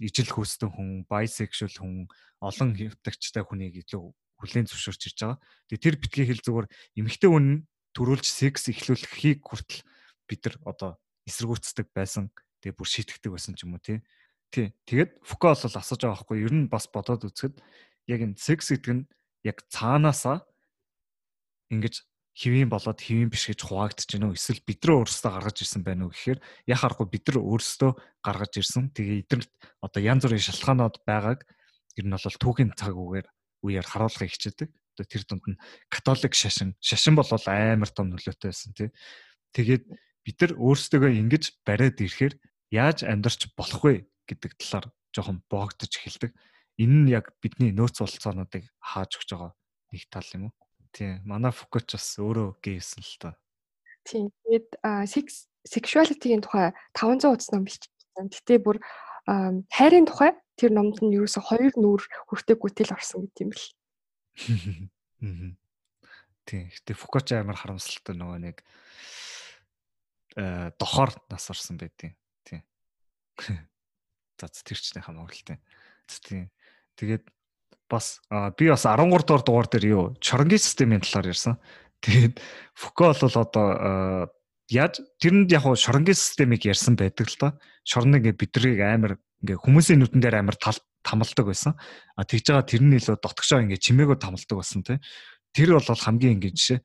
ижил 0.00 0.30
хөөстөн 0.30 0.70
хүн, 0.72 0.88
bisexual 1.10 1.74
хүн, 1.76 2.06
олон 2.40 2.70
хэвтагчтай 2.78 3.42
хүнийг 3.42 3.82
илүү 3.84 4.02
хүлээн 4.38 4.70
зөвшөөрч 4.70 5.02
ирж 5.10 5.18
байгаа. 5.18 5.38
Тэгээ 5.66 5.82
тэр 5.82 5.96
битгий 5.98 6.26
хэл 6.30 6.46
зүгээр 6.46 6.66
эмэгтэй 6.94 7.28
хүн 7.28 7.66
төрүүлж 7.90 8.22
секс 8.24 8.70
эхлүүлэхийг 8.70 9.42
хүртэл 9.42 9.82
бид 10.30 10.40
нар 10.46 10.56
одоо 10.62 10.90
эсэргүүцдэг 11.26 11.90
байсан. 11.90 12.30
Тэгээ 12.62 12.78
бүр 12.78 12.88
шийтгдэг 12.88 13.30
байсан 13.34 13.58
ч 13.58 13.66
юм 13.66 13.74
уу 13.74 13.82
тий. 13.82 13.98
Тий. 14.50 14.72
Тэгээд 14.88 15.20
Фуко 15.22 15.52
бол 15.52 15.60
асууж 15.60 16.00
байгаа 16.00 16.16
байхгүй 16.16 16.38
ер 16.40 16.54
нь 16.56 16.72
бас 16.72 16.88
бодоод 16.88 17.28
үзэхэд 17.28 17.60
яг 18.08 18.20
энэ 18.24 18.40
секс 18.40 18.72
гэдэг 18.72 18.92
нь 18.96 19.04
яг 19.44 19.60
цаанаасаа 19.68 20.48
ингэж 21.68 22.08
хэвийн 22.32 22.70
болоод 22.72 22.96
хэвийн 22.96 23.28
биш 23.28 23.50
гэж 23.50 23.60
хуваагдаж 23.66 24.08
уу 24.14 24.32
эсвэл 24.32 24.62
бид 24.64 24.80
нар 24.86 25.04
өөрсдөө 25.04 25.30
гаргаж 25.36 25.56
ирсэн 25.58 25.82
байна 25.84 26.06
уу 26.06 26.14
гэхээр 26.14 26.40
яг 26.70 26.78
харахгүй 26.80 27.08
бид 27.10 27.24
нар 27.28 27.38
өөрсдөө 27.44 27.90
гаргаж 28.24 28.52
ирсэн. 28.56 28.84
Тэгээ 28.94 29.26
эднэрт 29.26 29.52
одоо 29.84 30.00
янз 30.00 30.22
бүрийн 30.24 30.46
шалтгаанууд 30.46 30.96
байгааг 31.02 31.40
ер 31.98 32.06
нь 32.06 32.14
бол 32.14 32.38
түүхийн 32.40 32.72
цаг 32.78 32.94
үгээр 32.94 33.26
үеэр 33.66 33.86
харуулахыг 33.90 34.30
хичээдэг. 34.32 34.70
Одоо 34.70 35.06
тэр 35.10 35.22
дунд 35.26 35.44
нь 35.50 35.60
католик 35.90 36.32
шашин, 36.32 36.78
шашин 36.78 37.18
бол 37.18 37.26
амар 37.26 37.90
том 37.90 38.06
нөлөөтэй 38.14 38.48
байсан 38.48 38.72
тий. 38.72 38.88
Тэгээд 39.52 39.84
бид 40.22 40.36
нар 40.38 40.52
өөрсдөө 40.56 41.10
ингэж 41.10 41.44
бариад 41.66 41.98
ирэхээр 41.98 42.34
яаж 42.70 43.02
амьдарч 43.02 43.50
болох 43.58 43.82
вэ 43.82 44.06
гэдэг 44.28 44.52
талаар 44.60 44.86
жоохон 45.16 45.40
боогдож 45.48 45.92
эхэлдэг. 45.96 46.36
Энэ 46.78 46.96
нь 47.02 47.10
яг 47.10 47.34
бидний 47.42 47.72
нөөц 47.74 47.98
болцоонуудыг 47.98 48.68
хааж 48.78 49.10
өгч 49.18 49.28
байгаа 49.34 49.52
нэг 49.90 50.04
тал 50.12 50.28
юм 50.36 50.44
уу? 50.52 50.54
Тийм. 50.92 51.24
Манай 51.24 51.52
Фукуч 51.52 51.96
бас 51.96 52.06
өөрөө 52.20 52.60
гээсэн 52.62 53.02
л 53.02 53.16
та. 53.18 53.30
Тийм. 54.04 54.30
Тэгээд 54.46 54.68
sexuality-ийн 55.66 56.42
тухай 56.44 56.72
500 56.94 57.34
удас 57.34 57.50
ном 57.52 57.64
бичсэн. 57.66 58.30
Гэтэ 58.30 58.62
бүр 58.62 58.78
хайрын 59.68 60.06
тухай 60.08 60.32
тэр 60.56 60.72
номд 60.72 61.02
нь 61.04 61.14
ерөөсө 61.18 61.42
хоёр 61.44 61.74
нүүр 61.76 62.02
хүртээгүйтэл 62.32 62.94
орсон 62.96 63.28
гэт 63.28 63.42
юм 63.44 63.50
бэл. 63.52 63.66
Тийм. 66.48 66.64
Гэтэ 66.72 66.92
Фукуч 66.96 67.36
амар 67.36 67.58
харамсалтай 67.60 68.16
нөгөө 68.16 68.38
нэг 68.40 68.56
э 70.38 70.72
дохоор 70.80 71.12
нас 71.28 71.50
орсон 71.52 71.76
байдیں۔ 71.76 72.16
Тийм. 72.46 72.62
За 74.38 74.46
тэр 74.46 74.78
ч 74.78 74.94
нэг 74.94 75.04
хамаагалтай. 75.04 75.58
Тийм. 76.06 76.48
Тэгээд 76.94 77.26
бас 77.90 78.22
би 78.54 78.68
бас 78.70 78.86
13 78.86 79.26
дугаар 79.26 79.42
дугаар 79.42 79.68
дээр 79.68 79.86
юу 79.90 80.04
чоронгийн 80.22 80.62
системийн 80.62 81.02
талаар 81.02 81.34
ярьсан. 81.34 81.58
Тэгээд 82.00 82.38
Фуко 82.78 83.10
бол 83.10 83.34
одоо 83.34 84.30
яаж 84.70 85.00
тэрэнд 85.18 85.50
яг 85.50 85.64
шоронгийн 85.74 86.14
системийг 86.14 86.62
ярьсан 86.62 86.94
байдаг 86.94 87.26
л 87.26 87.36
та. 87.40 87.48
Шорон 87.82 88.20
ингээ 88.20 88.38
бидрийг 88.38 88.78
амар 88.78 89.18
ингээ 89.42 89.58
хүмүүсийн 89.58 89.98
нүдэн 90.04 90.20
дээр 90.22 90.44
амар 90.44 90.56
тамалдаг 91.02 91.46
байсан. 91.48 91.74
А 92.14 92.22
тэгж 92.22 92.52
байгаа 92.52 92.66
тэрний 92.68 93.00
илүү 93.00 93.16
дотгошоо 93.18 93.64
ингээ 93.64 93.80
чимээгөө 93.80 94.18
тамалдаг 94.20 94.56
болсон 94.60 94.84
тий. 94.84 95.00
Тэр 95.56 95.74
бол 95.74 95.82
хамгийн 95.88 96.38
ингээ 96.38 96.52
жишээ. 96.54 96.80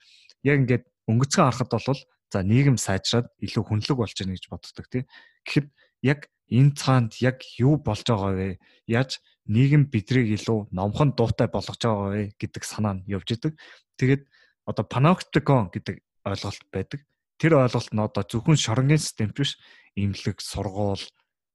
Яг 0.48 0.58
ингээд 0.64 0.84
өнгөцгөн 1.12 1.46
харахад 1.52 1.72
бол 1.76 2.02
за 2.32 2.40
нийгэм 2.42 2.78
сайжраад 2.80 3.28
илүү 3.44 3.64
хүнлэг 3.68 3.98
болж 4.00 4.16
байна 4.16 4.34
гэж 4.34 4.46
боддог 4.50 4.88
тий. 4.88 5.04
Гэхдээ 5.44 5.68
яг 6.04 6.28
энэ 6.52 6.76
цаанд 6.76 7.18
яг 7.24 7.42
юу 7.58 7.80
болж 7.80 8.04
байгаа 8.04 8.36
вэ? 8.36 8.60
Яаж 8.86 9.24
нийгэм 9.48 9.90
бидрийг 9.90 10.36
илүү 10.38 10.70
номхон 10.76 11.16
дуутай 11.18 11.48
болгож 11.48 11.80
байгаа 11.80 12.10
вэ 12.14 12.24
гэдэг 12.38 12.64
санаа 12.64 13.00
нь 13.00 13.08
явж 13.08 13.34
идэг. 13.34 13.58
Тэгээд 13.98 14.24
одоо 14.68 14.86
panopticon 14.86 15.72
гэдэг 15.74 16.04
ойлголт 16.28 16.64
байдаг. 16.70 17.02
Тэр 17.40 17.58
ойлголт 17.58 17.92
нь 17.92 18.04
одоо 18.04 18.24
зөвхөн 18.24 18.60
шоронгийн 18.60 19.02
системт 19.02 19.36
биш, 19.36 19.58
имлэг, 19.96 20.40
сургууль, 20.40 21.04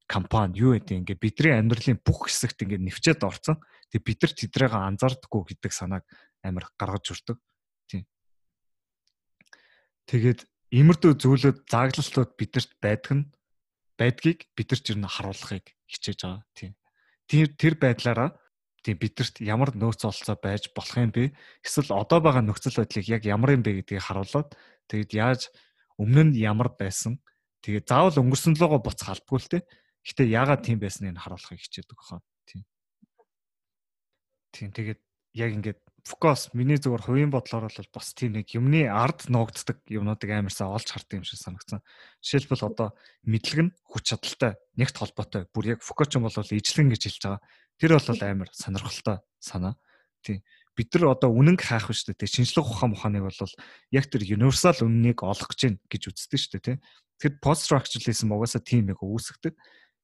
компани 0.08 0.58
юу 0.58 0.72
гэдэг 0.76 1.04
ингээ 1.04 1.18
бидний 1.20 1.52
амьдралын 1.52 2.00
бүх 2.00 2.28
хэсэгт 2.28 2.64
ингээ 2.64 2.80
нэвчээд 2.80 3.24
орцсон. 3.24 3.60
Тэг 3.92 4.04
бид 4.04 4.18
нар 4.24 4.32
тэдрийг 4.32 4.72
анзаардаггүй 4.72 5.42
гэдэг 5.52 5.72
санааг 5.72 6.04
амар 6.44 6.68
гаргаж 6.80 7.12
өртөг. 7.12 7.38
Тийм. 7.88 8.04
Тэгээд 10.08 10.48
иймэрдүү 10.72 11.12
зүйлүүд 11.12 11.58
зааглалтууд 11.68 12.30
бидэрт 12.36 12.72
байдаг 12.80 13.12
нь 13.16 13.24
байдгийг 13.98 14.46
бид 14.54 14.70
нар 14.70 14.80
ч 14.80 14.86
ер 14.94 14.98
нь 15.02 15.10
харуулахыг 15.10 15.66
хичээж 15.90 16.18
байгаа. 16.22 16.42
Тийм 16.54 16.72
тэр 17.28 17.48
тэр 17.58 17.74
байдлаараа 17.76 18.30
тийм 18.82 18.96
бидэрт 18.96 19.42
ямар 19.44 19.74
нөөц 19.74 20.06
олцоо 20.06 20.36
байж 20.38 20.70
болох 20.72 20.96
юм 20.96 21.12
бэ? 21.12 21.34
Эсвэл 21.66 21.92
одоо 21.92 22.22
байгаа 22.22 22.42
нөхцөл 22.46 22.78
байдлыг 22.78 23.06
яг 23.10 23.22
ямар 23.26 23.58
юм 23.58 23.62
бэ 23.66 23.82
гэдгийг 23.82 24.00
харуулад 24.06 24.54
тэгэд 24.88 25.10
яаж 25.12 25.50
өмнө 25.98 26.32
нь 26.32 26.40
ямар 26.40 26.72
байсан 26.72 27.18
тэгээ 27.66 27.84
заавал 27.84 28.22
өнгөрсөн 28.22 28.54
лугаа 28.56 28.80
буцах 28.80 29.18
албагүй 29.18 29.40
л 29.42 29.50
те. 29.50 29.58
Гэтэ 30.06 30.30
яагаад 30.30 30.62
тийм 30.62 30.78
байсныг 30.78 31.18
харуулахыг 31.18 31.58
хичээдэг 31.58 31.98
хаа. 31.98 32.22
Тийм. 32.46 32.62
Тийм 34.54 34.70
тэгээд 34.72 35.00
яг 35.36 35.50
ингээд 35.58 35.80
фокус 36.08 36.48
миний 36.56 36.80
зүгээр 36.80 37.04
хувийн 37.04 37.28
бодлоор 37.28 37.68
бол 37.68 37.90
бас 37.92 38.16
тийм 38.16 38.40
нэг 38.40 38.48
юмны 38.56 38.88
ард 38.88 39.28
нуугддаг 39.28 39.84
юмнуудыг 39.92 40.32
амарсаа 40.32 40.72
олж 40.72 40.88
хардсан 40.88 41.20
юм 41.20 41.26
шиг 41.28 41.36
санагдсан. 41.44 41.84
Жишээлбэл 42.24 42.64
одоо 42.64 42.96
мэдлэг 43.28 43.60
нь 43.68 43.74
хүч 43.84 44.16
чадалтай 44.16 44.56
нэгт 44.80 44.96
холбоотой. 44.96 45.44
Бүр 45.52 45.76
яг 45.76 45.84
фокус 45.84 46.08
юм 46.16 46.24
бол 46.24 46.32
ижлэн 46.32 46.88
гэж 46.88 47.02
хэлж 47.04 47.20
байгаа. 47.28 47.44
Тэр 47.76 47.92
бол 48.00 48.24
амар 48.24 48.48
сонирхолтой 48.56 49.20
санаа. 49.36 49.76
Тийм. 50.24 50.40
Бид 50.72 50.94
нар 50.94 51.12
одоо 51.12 51.30
үнэнг 51.34 51.60
хайх 51.60 51.92
шүү 51.92 52.16
дээ. 52.16 52.30
Шинжлэх 52.30 52.64
ухаан 52.64 52.96
ухааныг 52.96 53.28
бол 53.28 53.52
яг 53.92 54.04
тэр 54.08 54.22
универсал 54.24 54.78
үннийг 54.80 55.20
олох 55.20 55.52
гэж 55.52 55.76
гэж 55.92 56.02
үздэг 56.08 56.38
шүү 56.40 56.52
дээ. 56.56 56.64
Тийм. 56.64 56.78
Тэгэхэд 57.18 57.42
post 57.42 57.66
structuralism 57.66 58.32
угаасаа 58.32 58.62
тийм 58.62 58.88
яг 58.94 59.02
үүсгдэг. 59.02 59.54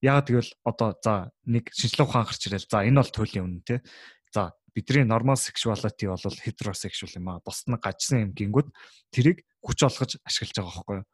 Яг 0.03 0.27
тэгвэл 0.27 0.51
одоо 0.67 0.99
за 0.99 1.31
нэг 1.47 1.71
шинжлэх 1.71 2.11
ухаан 2.11 2.27
гарч 2.27 2.43
ирэл. 2.51 2.67
За 2.67 2.83
энэ 2.83 2.99
бол 3.01 3.15
туйлын 3.15 3.47
үнэ 3.47 3.63
тий. 3.63 3.81
За 4.35 4.51
бидний 4.75 5.07
normal 5.07 5.39
sexuality 5.39 6.11
бол 6.11 6.19
heterosexual 6.19 7.15
юм 7.15 7.29
а. 7.31 7.41
Бусд 7.41 7.71
нь 7.71 7.79
гажсан 7.79 8.27
юм 8.27 8.31
гингүүд 8.35 8.69
тэрийг 9.15 9.47
хүч 9.63 9.79
олгож 9.87 10.19
ашиглаж 10.27 10.59
байгаа 10.59 10.75
байхгүй 10.75 10.97
юу? 10.99 11.07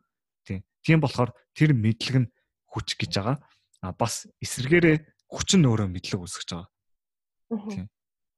Тийм. 0.49 0.61
Тийм 0.81 0.99
болохоор 1.05 1.31
тэр 1.53 1.77
мэдлэг 1.77 2.17
нь 2.25 2.33
хүч 2.73 2.97
гэж 2.97 3.13
байгаа. 3.21 3.37
А 3.85 3.93
бас 3.93 4.27
эсэргээрээ 4.41 4.97
хүч 5.29 5.49
нь 5.61 5.69
өөрөө 5.69 5.89
мэдлэг 5.93 6.21
үүсгэж 6.25 6.49
байгаа. 6.57 6.69
Тийм. 7.69 7.87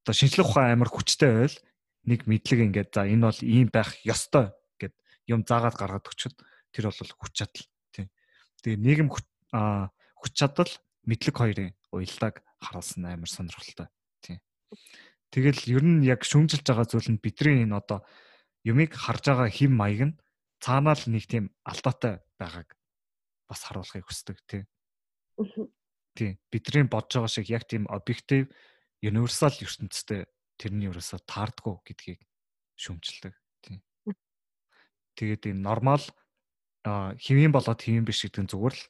Одоо 0.02 0.14
шинжлэх 0.18 0.48
ухаан 0.50 0.74
амар 0.74 0.90
хүчтэй 0.90 1.30
байл 1.30 1.56
нэг 2.10 2.26
мэдлэг 2.26 2.60
ингээд 2.66 2.90
за 2.90 3.06
энэ 3.06 3.26
бол 3.30 3.40
ийм 3.46 3.68
байх 3.70 3.94
ёстой 4.02 4.50
гэд 4.82 4.94
юм 5.30 5.46
заагаад 5.46 5.78
гаргаад 5.78 6.10
өчөд 6.10 6.34
тэр 6.74 6.90
бол 6.90 7.12
хүч 7.22 7.32
чадал. 7.38 7.66
Тийм. 7.94 8.10
Тэгээ 8.66 8.82
нийгэм 8.82 9.08
хүч 9.08 10.32
чадал 10.34 10.70
мэдлэг 11.06 11.36
хоёрын 11.38 11.70
уялдааг 11.94 12.42
харуулсан 12.58 13.06
амар 13.06 13.30
сонирхолтой. 13.30 13.86
Тийм. 14.24 14.40
Тэгэл 15.32 15.60
ер 15.64 15.80
нь 15.80 16.04
яг 16.04 16.28
шүмжилж 16.28 16.60
байгаа 16.60 16.84
зүйл 16.84 17.08
нь 17.16 17.22
бидний 17.24 17.64
энэ 17.64 17.80
одоо 17.80 18.04
юмыг 18.68 18.92
харж 18.92 19.32
байгаа 19.32 19.48
хим 19.48 19.72
маяг 19.80 20.00
нь 20.12 20.18
цаанаа 20.60 20.92
л 20.92 21.08
нэг 21.08 21.24
тийм 21.24 21.48
алдаатай 21.64 22.20
байгааг 22.36 22.76
бас 23.48 23.60
харуулахыг 23.64 24.04
хүсдэг 24.04 24.38
тий. 24.44 24.62
Тий. 26.12 26.36
Бидний 26.52 26.84
бодож 26.84 27.16
байгаа 27.16 27.32
шиг 27.32 27.48
яг 27.48 27.64
тийм 27.64 27.88
объектив 27.88 28.52
универсал 29.00 29.56
ертөнцтэй 29.56 30.28
тэрний 30.60 30.92
ерөөсө 30.92 31.24
таардгүй 31.24 31.80
гэдгийг 31.80 32.20
шүмжилдэг 32.76 33.34
тий. 33.64 33.80
Тэгээд 35.16 35.48
энэ 35.48 35.64
нормал 35.64 36.04
хэвийн 36.84 37.56
болоод 37.56 37.80
хэвийн 37.80 38.04
биш 38.04 38.22
гэдэг 38.28 38.42
нь 38.44 38.50
зүгээр 38.52 38.74
л 38.76 38.82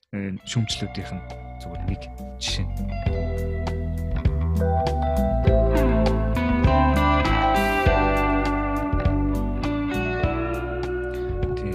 шүмжлүүдийнх 0.43 1.13
нь 1.15 1.25
зүгээр 1.63 1.83
нэг 1.87 2.03
жишээ. 2.43 3.02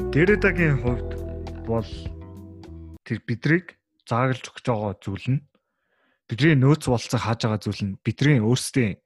Дэрэдагийн 0.07 0.79
хувьд 0.79 1.11
бол 1.67 1.91
тэр 3.03 3.19
бидрийг 3.27 3.75
заагалж 4.07 4.39
өгч 4.47 4.63
байгаа 4.63 4.95
зүйл 5.03 5.27
нь 5.35 5.43
бидний 6.31 6.55
нөөц 6.55 6.87
болцоо 6.87 7.19
хааж 7.19 7.43
байгаа 7.43 7.59
зүйл 7.59 7.83
нь 7.83 7.99
бидний 7.99 8.39
өөрсдийн 8.39 9.03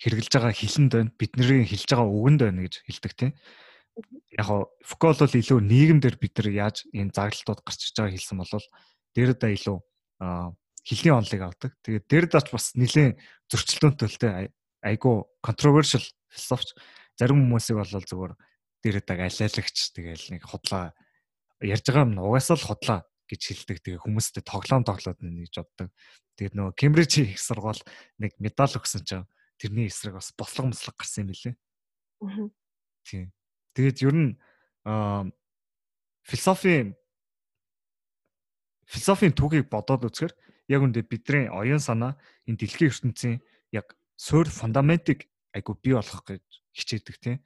хэрэгжилж 0.00 0.32
байгаа 0.32 0.56
хилэнд 0.56 0.92
байна 0.96 1.12
бидний 1.20 1.68
хэлж 1.68 1.88
байгаа 1.92 2.08
үгэнд 2.08 2.40
байна 2.40 2.64
гэж 2.64 2.74
хэлдэг 2.80 3.12
тийм. 3.12 3.32
Яг 4.40 4.48
Фуко 4.88 5.12
бол 5.12 5.36
илүү 5.36 5.60
нийгэмдэр 5.60 6.16
бид 6.16 6.32
нар 6.40 6.48
яаж 6.48 6.88
энэ 6.96 7.12
заглалтууд 7.12 7.60
гарч 7.60 7.80
иж 7.84 7.92
байгааг 7.92 8.16
хэлсэн 8.16 8.38
бол 8.40 8.66
Дэрэда 9.12 9.46
илүү 9.52 9.76
хилийн 10.88 11.18
онлыг 11.20 11.40
авдаг. 11.44 11.76
Тэгээд 11.84 12.08
Дэрэдач 12.08 12.48
бас 12.48 12.72
нэлээд 12.72 13.20
зөрчилдөөнтэй 13.52 14.48
айгүй 14.80 15.16
controversial 15.44 16.04
философч 16.32 16.72
зарим 17.20 17.44
хүмүүсийг 17.44 17.76
бол 17.76 17.92
зүгээр 17.92 18.32
дээрэдэг 18.84 19.18
алиалагч 19.18 19.76
тэгэл 19.94 20.24
нэг 20.34 20.42
худлаа 20.46 20.94
ярьж 21.62 21.84
байгаа 21.86 22.06
юм 22.06 22.18
угаасаа 22.22 22.56
л 22.58 22.68
худлаа 22.68 23.00
гэж 23.28 23.40
хэлдэг. 23.44 23.78
Тэгээ 23.84 24.02
хүмүүстэй 24.02 24.42
тоглоом 24.46 24.86
тоглоод 24.86 25.18
нэг 25.20 25.50
жоддог. 25.52 25.92
Тэгээд 26.38 26.54
нөгөө 26.54 26.74
Кембрижийн 26.78 27.34
их 27.34 27.42
сургууль 27.42 27.82
нэг 28.22 28.38
медаль 28.38 28.78
өгсөн 28.78 29.02
чинь 29.04 29.28
тэрний 29.58 29.90
эсрэг 29.90 30.16
бас 30.16 30.32
бослог 30.32 30.70
мослог 30.70 30.94
гарсан 30.96 31.26
юм 31.26 31.34
билээ. 31.34 31.54
Аа. 32.22 32.48
Тийм. 33.04 33.26
Тэгээд 33.74 33.98
ер 34.06 34.14
нь 34.14 34.30
философи 36.24 36.94
философийн 38.88 39.34
түүхийг 39.36 39.68
бодоод 39.68 40.08
үзэхээр 40.08 40.32
яг 40.72 40.80
үндэ 40.80 41.04
бидний 41.04 41.50
оюун 41.52 41.82
санаа 41.82 42.16
энэ 42.48 42.56
дэлхийн 42.64 42.88
ертөнцийн 42.88 43.36
яг 43.74 43.92
суурь 44.16 44.48
фундаментыг 44.48 45.28
айгу 45.52 45.76
бий 45.76 45.92
болгох 45.92 46.24
гэж 46.24 46.44
хичээдэг 46.72 47.16
тийм. 47.20 47.38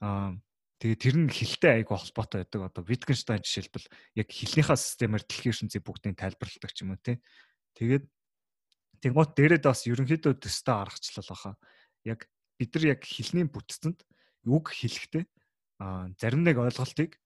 Аа 0.00 0.36
тэгээ 0.80 0.98
тэр 1.00 1.16
нь 1.24 1.32
хилтэй 1.32 1.82
айгу 1.82 1.96
холбоотой 1.96 2.44
байдаг. 2.44 2.68
Одоо 2.68 2.82
Wittgenstein 2.84 3.40
жишээлбэл 3.40 3.86
яг 4.20 4.28
хилнийхаа 4.28 4.76
системээр 4.76 5.24
дэлхийн 5.24 5.52
ертөнцийн 5.56 5.84
бүгдийг 5.84 6.16
тайлбарладаг 6.20 6.72
ч 6.72 6.84
юм 6.84 6.92
уу 6.92 7.00
тийм. 7.00 7.18
Тэгээд 7.76 8.04
Тэнгуут 9.00 9.36
дээрэд 9.36 9.64
бас 9.64 9.84
ерөнхийдөө 9.88 10.40
төстэй 10.40 10.76
аргачлал 10.76 11.28
баха. 11.28 11.52
Яг 12.04 12.28
бид 12.56 12.70
нар 12.76 12.96
яг 12.96 13.00
хэлний 13.04 13.44
бүтцэнд 13.44 14.04
үг 14.48 14.72
хэлэхдээ 14.72 15.24
а 15.80 16.08
зарим 16.16 16.44
нэг 16.44 16.56
ойлголтыг 16.56 17.20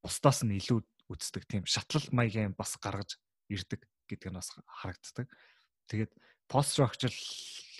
бусдаас 0.00 0.40
нь 0.44 0.56
илүү 0.56 0.80
үздэг 1.12 1.44
тийм 1.44 1.64
шатлал 1.68 2.08
маягийн 2.16 2.56
бас 2.56 2.80
гаргаж 2.80 3.20
ирдэг 3.52 3.84
гэдэг 4.08 4.32
нь 4.32 4.38
бас 4.40 4.48
харагддаг. 4.80 5.28
Тэгээд 5.92 6.12
пост 6.48 6.72
structural 6.72 7.12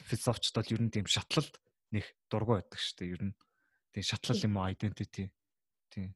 философчд 0.08 0.52
бол 0.52 0.72
ер 0.76 0.82
нь 0.84 0.92
тийм 0.92 1.06
шатлалд 1.08 1.56
нэг 1.96 2.04
дургу 2.28 2.60
байдаг 2.60 2.76
шүү 2.76 2.96
дээ. 3.00 3.12
Ер 3.16 3.22
нь 3.32 3.34
тийм 3.92 4.04
шатлал 4.04 4.44
юм 4.44 4.56
уу 4.56 4.68
identity 4.72 5.30
тийм 5.92 6.10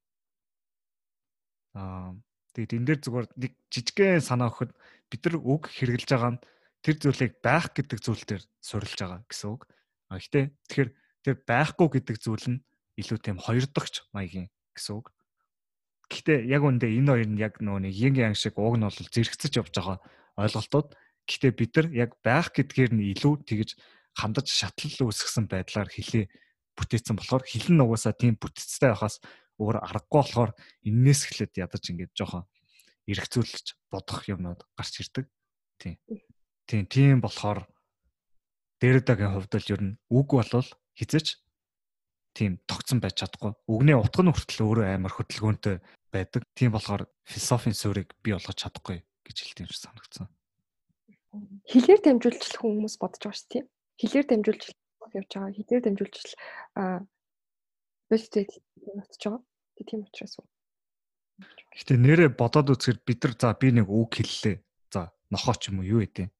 аа 1.76 2.16
тэгээд 2.56 2.76
энэ 2.76 2.86
дээр 2.88 3.00
зүгээр 3.04 3.26
нэг 3.36 3.52
жижигхэн 3.68 4.24
санаа 4.24 4.48
өгөхөд 4.48 4.72
бид 5.12 5.22
нар 5.28 5.36
үг 5.44 5.62
хэрэгжилж 5.68 6.10
байгаа 6.10 6.32
нь 6.34 6.42
тэр 6.86 6.96
зүйлийг 7.02 7.32
байх 7.42 7.74
гэдэг 7.74 7.98
зүйл 8.00 8.24
дээр 8.24 8.42
суурилж 8.62 8.96
байгаа 8.96 9.20
гэсэн 9.26 9.48
үг. 9.52 9.62
А 10.08 10.22
гэхдээ 10.22 10.44
тэгэхээр 10.70 10.90
тэр 11.26 11.34
байхгүй 11.42 11.88
гэдэг 11.98 12.16
зүйл 12.22 12.46
нь 12.46 12.62
илүү 12.96 13.18
тийм 13.20 13.38
хоёр 13.42 13.66
дахь 13.68 14.06
маягийн 14.14 14.48
гэсэн 14.72 14.94
үг. 15.02 15.10
Гэхдээ 16.06 16.46
яг 16.46 16.62
үндэ 16.62 16.86
энэ 16.86 17.10
хоёр 17.10 17.28
нь 17.28 17.42
яг 17.42 17.58
нөгөө 17.58 17.82
нэг 17.90 17.94
yin 17.94 18.14
yang 18.14 18.34
шиг 18.38 18.54
уг 18.54 18.78
нь 18.78 18.86
бол 18.86 18.94
зэрэгцэж 18.94 19.52
явж 19.58 19.74
байгаа 19.74 19.98
ойлголтууд. 20.38 20.94
Гэхдээ 21.26 21.52
бид 21.58 21.72
нар 21.74 21.88
яг 21.90 22.10
байх 22.22 22.54
гэдгээр 22.54 22.92
нь 22.94 23.06
илүү 23.18 23.34
тэгж 23.50 23.74
хандаж 24.14 24.46
шатлал 24.46 25.10
үүсгэсэн 25.10 25.50
байдлаар 25.50 25.90
хэлээ 25.90 26.30
бүтээсэн 26.76 27.16
болохоор 27.16 27.44
хилэн 27.48 27.76
нугасаа 27.80 28.12
тийм 28.12 28.36
бүтцтэй 28.36 28.92
байхаас 28.92 29.20
өөр 29.58 29.80
аргагүй 29.80 30.20
болохоор 30.20 30.52
эннээс 30.84 31.20
эхлээд 31.26 31.52
ядаж 31.64 31.82
ингээд 31.88 32.12
жоохон 32.12 32.44
эргцүүлж 33.08 33.66
бодох 33.88 34.28
юмнууд 34.28 34.60
гарч 34.76 34.94
ирдэг. 35.00 35.26
Тийм. 35.80 35.96
Тийм 36.68 36.84
тийм 36.86 37.16
болохоор 37.24 37.64
дээрэдагийн 38.82 39.32
хувьд 39.32 39.52
л 39.56 39.72
ер 39.72 39.82
нь 39.82 39.98
үг 40.12 40.28
болвол 40.36 40.68
хизэж 40.98 41.40
тийм 42.36 42.60
тогтсон 42.68 43.00
байж 43.00 43.24
чадахгүй. 43.24 43.56
Үгний 43.64 43.96
утга 43.96 44.20
нь 44.20 44.32
хүртэл 44.32 44.68
өөрөө 44.68 44.86
амар 44.92 45.12
хөдөлгөөнтэй 45.16 45.80
байдаг. 46.12 46.42
Тийм 46.52 46.76
болохоор 46.76 47.08
философийн 47.24 47.72
суурийг 47.72 48.12
бий 48.20 48.36
болгож 48.36 48.58
чадахгүй 48.60 49.00
гэж 49.24 49.36
хэлдэг 49.40 49.64
юм 49.64 49.72
шиг 49.72 49.82
санагдсан. 49.88 50.28
Хилээр 51.70 52.00
дамжуулж 52.04 52.52
хүмүүс 52.60 53.00
бодож 53.00 53.20
байгаа 53.24 53.40
шүү 53.40 53.50
тийм. 53.52 53.64
Хилээр 54.00 54.26
дамжуулж 54.28 54.64
явж 55.16 55.30
байгаа. 55.32 55.56
Хилээр 55.56 55.82
дамжуулж 55.84 56.28
аа 56.76 57.00
бэлтээд 58.10 58.50
бодож 58.96 59.22
байгаа. 59.24 59.42
Тийм 59.86 60.00
учраас 60.04 60.34
уу. 60.38 60.48
Гэтэ 61.76 61.96
нэрээ 62.00 62.30
бодоод 62.32 62.72
үзэхээр 62.72 62.98
бид 63.04 63.20
нар 63.24 63.34
за 63.36 63.52
би 63.56 63.68
нэг 63.72 63.88
үг 63.88 64.16
хэллээ. 64.16 64.56
За 64.92 65.12
нохоо 65.28 65.56
ч 65.56 65.68
юм 65.68 65.80
уу 65.80 65.90
юу 65.98 66.00
гэдэг 66.00 66.32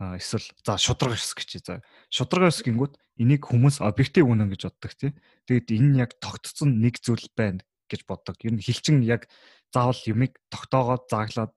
эсвэл 0.00 0.46
за 0.64 0.80
шудраг 0.80 1.20
ёс 1.20 1.36
гэж 1.36 1.60
за 1.60 1.84
шудраг 2.08 2.48
ёс 2.48 2.64
гингүүд 2.64 2.96
энийг 3.20 3.44
хүмүүс 3.44 3.84
объектив 3.84 4.24
үнэн 4.32 4.48
гэж 4.48 4.64
боддог 4.64 4.92
тий. 4.96 5.12
Тэгэд 5.44 5.68
энэ 5.76 6.08
яг 6.08 6.16
тогтцсон 6.24 6.80
нэг 6.80 7.04
зүйл 7.04 7.28
байна 7.36 7.60
гэж 7.92 8.08
боддог. 8.08 8.40
Ер 8.40 8.56
нь 8.56 8.64
хилчин 8.64 9.04
яг 9.04 9.28
заавал 9.68 10.00
юмыг 10.08 10.40
тогтоогоод 10.48 11.04
зааглаад 11.12 11.52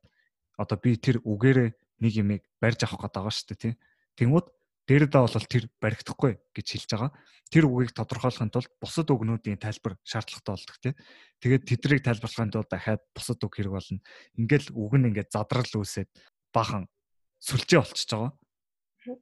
одоо 0.60 0.78
би 0.78 1.00
тэр 1.00 1.24
үгээрээ 1.24 1.72
нэг 2.04 2.14
юмыг 2.20 2.44
барьж 2.60 2.84
авах 2.84 3.08
гээд 3.08 3.16
байгаа 3.16 3.32
шүү 3.32 3.48
дээ 3.48 3.62
тий. 3.64 3.74
Тэнгүүд 4.20 4.48
дээрэдээ 4.88 5.22
бол 5.24 5.48
тэр 5.48 5.66
баригдахгүй 5.80 6.32
гэж 6.52 6.68
хэлж 6.68 6.90
байгаа. 6.92 7.12
Тэр 7.48 7.66
үгийг 7.72 7.96
тодорхойлохын 7.96 8.52
тулд 8.52 8.72
бусад 8.82 9.08
үгнүүдийн 9.08 9.62
тайлбар 9.62 9.96
шаардлагатай 10.04 10.54
болдог 10.54 10.78
тий. 10.84 10.94
Тэгээд 11.40 11.64
тэдрийг 11.64 12.02
тайлбарлахын 12.04 12.52
тулд 12.52 12.68
дахиад 12.68 13.04
бусад 13.16 13.40
үг 13.40 13.54
хэрэг 13.56 13.72
болно. 13.72 14.04
Ингээл 14.36 14.76
үг 14.76 14.94
нь 15.00 15.08
ингээд 15.08 15.32
задрал 15.32 15.72
үүсээд 15.72 16.10
бахан 16.52 16.92
сүлжээ 17.40 17.80
болчихж 17.80 18.10
байгаа. 18.12 18.32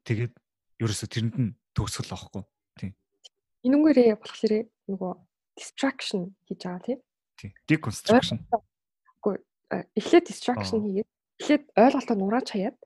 Тэгээд 0.01 0.33
ерөөсө 0.81 1.07
тэрэнд 1.09 1.35
нь 1.37 1.53
төгсгөл 1.77 2.13
авахгүй. 2.17 2.43
Тийм. 2.81 2.91
Энүүгээрээ 3.65 4.17
болохоор 4.17 4.53
нөгөө 4.89 5.13
distraction 5.57 6.33
хийж 6.49 6.61
байгаа 6.65 6.81
тийм. 6.85 6.99
Тийм. 7.37 7.51
Deconstruction. 7.69 8.37
Үгүй 9.21 9.35
эхлээд 9.97 10.25
distraction 10.25 10.81
хийгээд 10.81 11.09
эхлээд 11.41 11.63
ойлголтоо 11.77 12.15
нураач 12.17 12.47
хаяад 12.49 12.77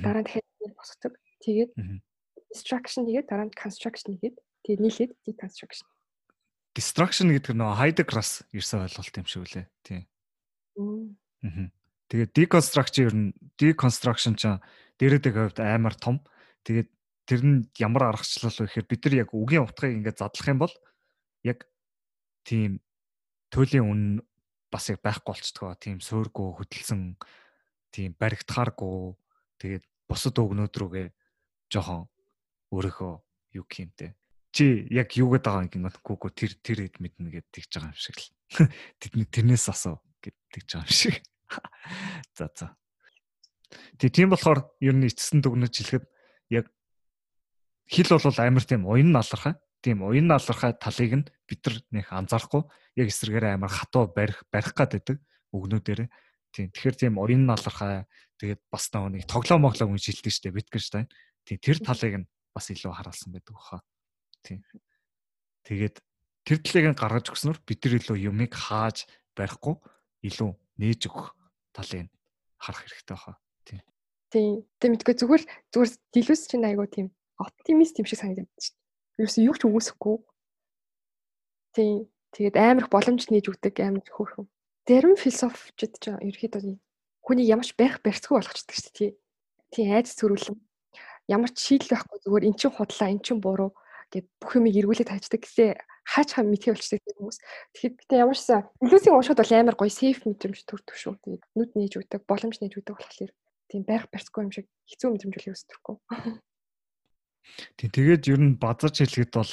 дараа 0.00 0.22
нь 0.22 0.26
дахиад 0.28 0.76
босгодог. 0.76 1.12
Тэгээд 1.46 1.72
distraction 2.50 3.06
хийгээд 3.06 3.30
дараа 3.30 3.46
нь 3.46 3.54
construction 3.54 4.18
хийгээд 4.18 4.36
тэгээд 4.66 4.82
нийлээд 4.82 5.12
deconstruction. 5.22 5.86
Distraction 6.74 7.30
гэдэг 7.30 7.54
нь 7.54 7.60
нөгөө 7.62 7.78
Heidegger-аас 7.78 8.42
ирсэн 8.50 8.82
ойлголт 8.82 9.14
юм 9.14 9.26
шиг 9.30 9.46
үлээ. 9.46 9.66
Тийм. 9.86 10.02
Аа. 11.46 11.70
Тэгээд 12.10 12.34
deconstruction 12.34 13.02
ер 13.06 13.14
нь 13.14 13.30
deconstruction 13.54 14.34
ч 14.34 14.58
дээрэдэг 14.98 15.34
хувьд 15.38 15.58
амар 15.62 15.94
том. 15.94 16.18
Тэгээд 16.66 16.90
тэр 17.30 17.40
нь 17.46 17.70
ямар 17.78 18.10
аргачлал 18.10 18.50
вэ 18.50 18.66
гэхээр 18.66 18.90
бид 18.90 19.02
нар 19.06 19.14
яг 19.22 19.30
үгийн 19.30 19.66
утгыг 19.66 19.94
ингээд 20.02 20.18
задлах 20.18 20.50
юм 20.50 20.60
бол 20.62 20.74
яг 21.46 21.66
тийм 22.42 22.82
туйлын 23.50 23.86
үн 23.86 24.02
бас 24.70 24.90
яг 24.90 24.98
байхгүй 25.02 25.30
болцдгоо. 25.34 25.74
Тийм 25.78 25.98
суургүй 26.02 26.58
хөдөлсөн 26.58 27.18
тийм 27.94 28.14
баригдахааргүй 28.18 29.14
тэгээд 29.62 29.84
бусад 30.06 30.38
өгнөд 30.38 30.74
рүүгээ 30.74 31.06
жоохон 31.72 32.06
өөрөөхөө 32.72 33.14
юу 33.56 33.64
гэмтэй. 33.66 34.14
Чи 34.52 34.88
яг 34.90 35.12
юу 35.20 35.32
гэдэг 35.36 35.44
байгаа 35.44 35.64
юм 35.66 35.72
гинэхгүй 35.72 36.30
тэр 36.32 36.52
тэр 36.64 36.78
хэд 36.88 36.96
мэднэ 37.02 37.28
гэд 37.28 37.46
тэгж 37.52 37.70
байгаа 37.76 37.92
юм 37.92 38.00
шиг 38.00 38.16
л. 38.16 38.28
Тэдний 39.00 39.28
тэрнээс 39.28 39.68
асуу 39.68 40.00
гэд 40.24 40.36
тэгж 40.52 40.68
байгаа 40.72 40.88
юм 40.88 40.96
шиг. 40.96 41.16
За 42.36 42.48
за. 42.54 42.76
Тэг 43.98 44.10
тийм 44.14 44.30
болохоор 44.30 44.64
ер 44.80 44.94
нь 44.96 45.06
эцэст 45.06 45.36
нь 45.36 45.42
дүгнэж 45.44 45.72
хэлэхэд 45.76 46.04
яг 46.50 46.66
хэл 47.90 48.16
бол 48.16 48.38
амар 48.40 48.64
тийм 48.64 48.82
уян 48.86 49.12
налархаа. 49.12 49.60
Тийм 49.82 50.02
уян 50.02 50.26
налархаа 50.26 50.72
талыг 50.74 51.12
нь 51.14 51.28
бид 51.46 51.60
нар 51.66 51.76
нэх 51.92 52.08
анзаарахгүй 52.10 52.62
яг 52.98 53.08
эсрэгээр 53.10 53.56
амар 53.56 53.70
хатуу 53.70 54.10
барих 54.10 54.42
барих 54.50 54.74
гад 54.74 54.96
байдаг 54.96 55.18
өгнүүдээр. 55.54 56.08
Тийм 56.54 56.72
тэгэхээр 56.72 56.96
тийм 56.96 57.14
уян 57.20 57.46
налархаа 57.46 58.06
тэгээд 58.40 58.60
бас 58.70 58.90
нэг 58.90 59.26
тоглоом 59.28 59.68
моглоо 59.68 59.92
гэж 59.92 60.04
хэлдэг 60.10 60.32
шүү 60.32 60.44
дээ 60.50 60.56
Wittgenstein. 60.56 61.06
Тийм 61.46 61.62
тэр 61.62 61.78
талыг 61.78 62.14
нь 62.18 62.26
бас 62.50 62.66
илүү 62.74 62.90
хараалсан 62.90 63.30
байдаг 63.30 63.54
баха. 63.54 63.78
Тийм. 64.42 64.66
Тэгээд 65.62 66.02
тэр 66.42 66.58
талыг 66.58 66.86
нь 66.90 66.98
гаргаж 66.98 67.30
өгснөөр 67.30 67.58
бид 67.62 67.80
нар 67.86 67.94
илүү 68.02 68.16
юмыг 68.26 68.52
хааж 68.58 69.06
барихгүй 69.38 69.78
илүү 70.26 70.50
нээж 70.82 71.00
өгөх 71.06 71.38
талыг 71.70 72.10
харах 72.58 72.82
хэрэгтэй 72.82 73.14
баха. 73.14 73.38
Тийм. 73.62 73.80
Тийм. 74.34 74.66
Тэг 74.82 74.90
мэдгүй 74.90 75.14
зүгээр 75.14 75.44
зүгээр 75.70 75.90
дэлгүүс 76.10 76.42
чинь 76.50 76.66
айгуу 76.66 76.90
тийм 76.90 77.14
оптимист 77.38 78.02
юм 78.02 78.10
шиг 78.10 78.18
шүү 78.18 78.42
дээ. 78.42 78.50
Юусе 79.22 79.46
юу 79.46 79.54
ч 79.54 79.62
үгүйсэхгүй. 79.70 80.16
Тийм. 81.78 82.10
Тэгээд 82.34 82.58
амар 82.58 82.84
их 82.84 82.90
боломж 82.90 83.30
нээж 83.30 83.46
өгдөг 83.54 83.74
амар 83.86 84.02
хөөрхөн. 84.02 84.50
Зарим 84.82 85.14
философчид 85.14 85.94
ч 86.02 86.10
ерөөхдөө 86.10 86.74
хүний 87.22 87.46
ямарч 87.46 87.74
байх 87.78 88.02
барьцгүй 88.02 88.34
болгочдөг 88.34 88.76
шүү 88.76 88.92
дээ. 88.98 89.12
Тийм 89.72 89.88
айц 89.94 90.14
төрүүлэн 90.14 90.58
ямар 91.28 91.50
ч 91.50 91.58
шийдэл 91.62 91.94
байхгүй 91.94 92.18
зүгээр 92.22 92.48
эн 92.48 92.56
чин 92.56 92.72
худлаа 92.74 93.08
эн 93.10 93.20
чин 93.22 93.38
буруу 93.42 93.70
гэд 94.14 94.26
бүх 94.38 94.52
юмыг 94.58 94.74
эргүүлээд 94.78 95.10
хайчдаг 95.10 95.42
гэсэн 95.42 95.74
хаач 96.06 96.28
хаа 96.32 96.46
мэдхий 96.46 96.70
болчдаг 96.70 97.02
хүмүүс. 97.02 97.38
Тэгэхэд 97.74 97.94
бид 97.98 98.10
ямарчсан 98.14 98.62
илүүсийн 98.78 99.14
уушууд 99.18 99.40
бол 99.42 99.54
амар 99.58 99.74
гоё 99.74 99.90
сейф 99.90 100.22
мэдрэмж 100.22 100.62
төрдөг 100.62 100.94
шүү. 100.94 101.18
Тэгээд 101.18 101.44
нүд 101.58 101.70
нээж 101.74 101.92
өгдөг, 101.98 102.22
боломж 102.30 102.56
нээж 102.62 102.78
өгдөг 102.78 102.94
болохоор 102.94 103.32
тийм 103.66 103.82
байх 103.82 104.06
барьцгүй 104.14 104.42
юм 104.46 104.52
шиг 104.54 104.66
хэцүү 104.86 105.08
мэдрэмж 105.10 105.34
үл 105.34 105.54
өсдөхгүй. 105.58 105.96
Тийм 107.78 107.90
тэгээд 107.90 108.22
ер 108.30 108.40
нь 108.42 108.54
базарч 108.58 109.02
хэлэхэд 109.02 109.34
бол 109.34 109.52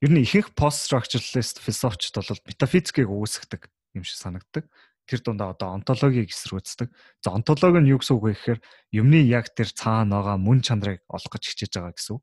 ер 0.00 0.10
нь 0.12 0.22
ихэнх 0.24 0.56
пост 0.56 0.88
structuralist 0.88 1.60
философчд 1.60 2.16
бол 2.16 2.44
метафизикийг 2.48 3.08
үүсгдэг 3.08 3.68
юм 3.96 4.04
шиг 4.04 4.16
санагддаг. 4.20 4.64
Тэр 5.08 5.24
дундаа 5.24 5.56
одоо 5.56 5.72
онтологийг 5.72 6.28
эсрүүцдэг. 6.28 6.92
За 7.24 7.32
онтологи 7.32 7.80
нь 7.80 7.88
юу 7.88 7.98
гэсэн 7.98 8.20
үг 8.20 8.24
вэ 8.28 8.32
гэхээр 8.36 8.60
юмны 8.92 9.24
яг 9.24 9.56
тэр 9.56 9.72
цаана 9.72 10.20
байгаа 10.20 10.36
мөн 10.36 10.60
чанарыг 10.60 11.00
олох 11.08 11.32
гэж 11.32 11.42
хичээж 11.48 11.72
байгаа 11.80 11.96
гэсэн 11.96 12.12
үг. 12.20 12.22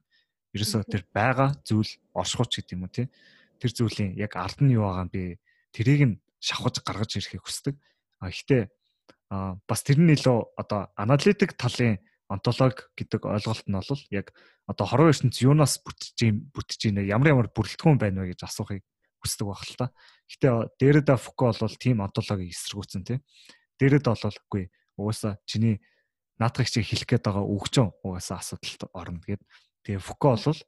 Ерөөсөө 0.54 0.82
тэр 0.86 1.04
байгаа 1.10 1.50
зүйл 1.66 1.92
оршихуч 2.14 2.62
гэдэг 2.62 2.76
юм 2.78 2.86
уу 2.86 2.94
тий. 2.94 3.10
Тэр 3.58 3.72
зүйлийн 3.74 4.14
яг 4.22 4.38
ард 4.38 4.62
нь 4.62 4.78
юу 4.78 4.86
байгаа 4.86 5.10
би 5.10 5.42
тэрийг 5.74 6.02
нь 6.06 6.16
шавхаж 6.38 6.86
гаргаж 6.86 7.18
ирэхийг 7.18 7.42
хүсдэг. 7.42 7.74
А 8.22 8.30
гэхдээ 8.30 8.70
а 9.34 9.58
бас 9.66 9.82
тэрний 9.82 10.14
илүү 10.14 10.54
одоо 10.54 10.94
аналитик 10.94 11.58
талын 11.58 11.98
онтолог 12.30 12.94
гэдэг 12.94 13.26
ойлголт 13.26 13.66
нь 13.66 13.74
бол 13.74 14.02
яг 14.14 14.30
одоо 14.70 14.86
хорвоо 14.86 15.10
ертөнц 15.10 15.42
юунаас 15.42 15.82
бүтэж 15.82 16.18
юм 16.26 16.36
бүтэж 16.54 16.80
ийнэ 16.90 17.10
ямар 17.10 17.34
ямар 17.34 17.48
бүрэлдэхүүн 17.50 17.98
байна 17.98 18.22
вэ 18.22 18.34
гэж 18.34 18.46
асуухыг 18.46 18.82
хүсдэг 19.26 19.50
байх 19.50 19.66
л 19.66 19.76
та. 19.76 19.88
Гэтэ 20.30 20.78
Дэрэда 20.78 21.18
Фуко 21.18 21.50
бол 21.50 21.76
тийм 21.82 22.06
онтологийг 22.06 22.54
эсэргүүцэн 22.54 23.02
тий. 23.02 23.20
Дэрэд 23.82 24.06
бол 24.06 24.22
үгүй 24.22 24.70
угаасаа 24.96 25.42
чиний 25.50 25.82
наадах 26.38 26.70
чиг 26.70 26.86
хэлэх 26.86 27.10
гээд 27.10 27.26
байгаа 27.26 27.44
үгчэн 27.44 27.90
угаасаа 28.06 28.40
асуудалд 28.40 28.82
орно 28.94 29.20
гэд. 29.26 29.42
Тэгээ 29.84 30.02
Фуко 30.06 30.38
бол 30.38 30.62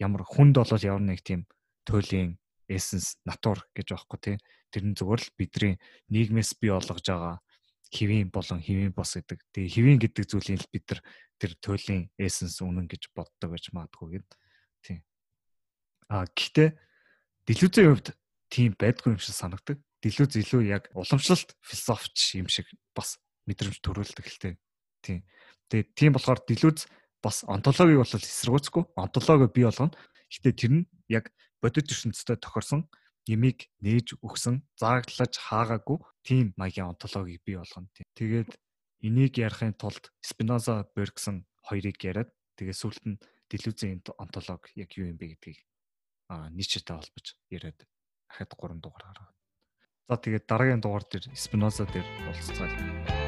ямар 0.00 0.22
хүнд 0.24 0.56
бол 0.56 0.72
ямар 0.80 1.04
нэг 1.04 1.20
тийм 1.20 1.46
туйлын 1.84 2.38
эссенс 2.70 3.18
натур 3.26 3.62
гэж 3.74 3.94
байхгүй 3.94 4.18
тий. 4.22 4.36
Тэр 4.70 4.82
нь 4.88 4.96
зөвхөн 4.96 5.20
л 5.20 5.36
бидний 5.36 5.74
нийгмээс 6.08 6.56
бий 6.56 6.70
болгож 6.72 7.04
байгаа 7.04 7.42
хэвийн 7.92 8.30
болон 8.32 8.62
хэвийн 8.62 8.94
бос 8.96 9.18
гэдэг. 9.18 9.40
Тэгээ 9.52 9.74
хэвийн 9.76 9.98
гэдэг 10.00 10.24
зүйлийг 10.24 10.64
бид 10.72 10.84
нар 10.88 11.00
тэр 11.36 11.52
туйлын 11.60 12.08
эссенс 12.16 12.62
үнэн 12.64 12.88
гэж 12.88 13.12
боддог 13.12 13.52
гэж 13.52 13.74
маадгүй 13.76 14.16
гэд. 14.16 14.30
Тийм. 14.80 15.00
А 16.08 16.24
гэхдээ 16.24 16.72
дэлүүзийн 17.48 17.88
хувьд 17.90 18.08
тийм 18.52 18.76
байдгүй 18.78 19.16
юм 19.16 19.20
шиг 19.22 19.34
санагдаг. 19.34 19.78
Дэлүүз 20.02 20.38
илүү 20.38 20.62
яг 20.70 20.90
уламжлалт 20.94 21.54
философич 21.62 22.38
юм 22.38 22.48
шиг 22.52 22.66
бас 22.94 23.18
мэдрэмж 23.46 23.78
төрүүлдэг 23.82 24.26
л 24.26 24.38
тээ. 24.42 24.54
Тийм. 25.02 25.20
Тэгээ 25.70 25.86
тийм 25.94 26.12
болохоор 26.14 26.40
дэлүүз 26.46 26.86
бас 27.22 27.42
онтологийг 27.46 28.02
бол 28.02 28.14
эсэргүүцэхгүй. 28.14 28.84
Онтологоо 28.98 29.48
бий 29.50 29.66
болгоно. 29.66 29.94
Гэтэ 30.30 30.50
тэр 30.54 30.72
нь 30.74 30.88
яг 31.08 31.30
бодит 31.62 31.90
ертөнцийн 31.90 32.38
тохирсон 32.38 32.86
ямиг 33.30 33.70
нээж 33.82 34.18
өгсөн 34.26 34.66
зааглаж 34.78 35.34
хаагаагүй 35.38 35.98
тийм 36.26 36.54
маягийн 36.58 36.90
онтологийг 36.90 37.42
бий 37.46 37.56
болгоно. 37.58 37.90
Тэгээд 38.18 38.50
энийг 39.06 39.38
ярихын 39.38 39.74
тулд 39.78 40.10
Спиноза 40.22 40.86
Бергсон 40.94 41.46
хоёрыг 41.62 41.98
яриад 42.02 42.30
тэгээд 42.58 42.80
сүүлд 42.82 43.04
нь 43.06 43.20
Делюзийн 43.50 44.02
онтолог 44.18 44.66
яг 44.74 44.90
юу 44.98 45.10
юм 45.10 45.18
бэ 45.18 45.36
гэдгийг 45.38 45.62
нийчтэй 46.56 46.94
холбож 46.96 47.26
яриад 47.50 47.78
ахад 48.30 48.50
3 48.56 48.80
дугаар 48.80 49.04
гаргаад. 49.08 49.36
За 50.08 50.16
тэгээд 50.16 50.48
дараагийн 50.48 50.82
дугаар 50.82 51.04
дээр 51.08 51.24
Спиноза 51.36 51.84
дээр 51.86 52.06
уулзцаал. 52.28 53.21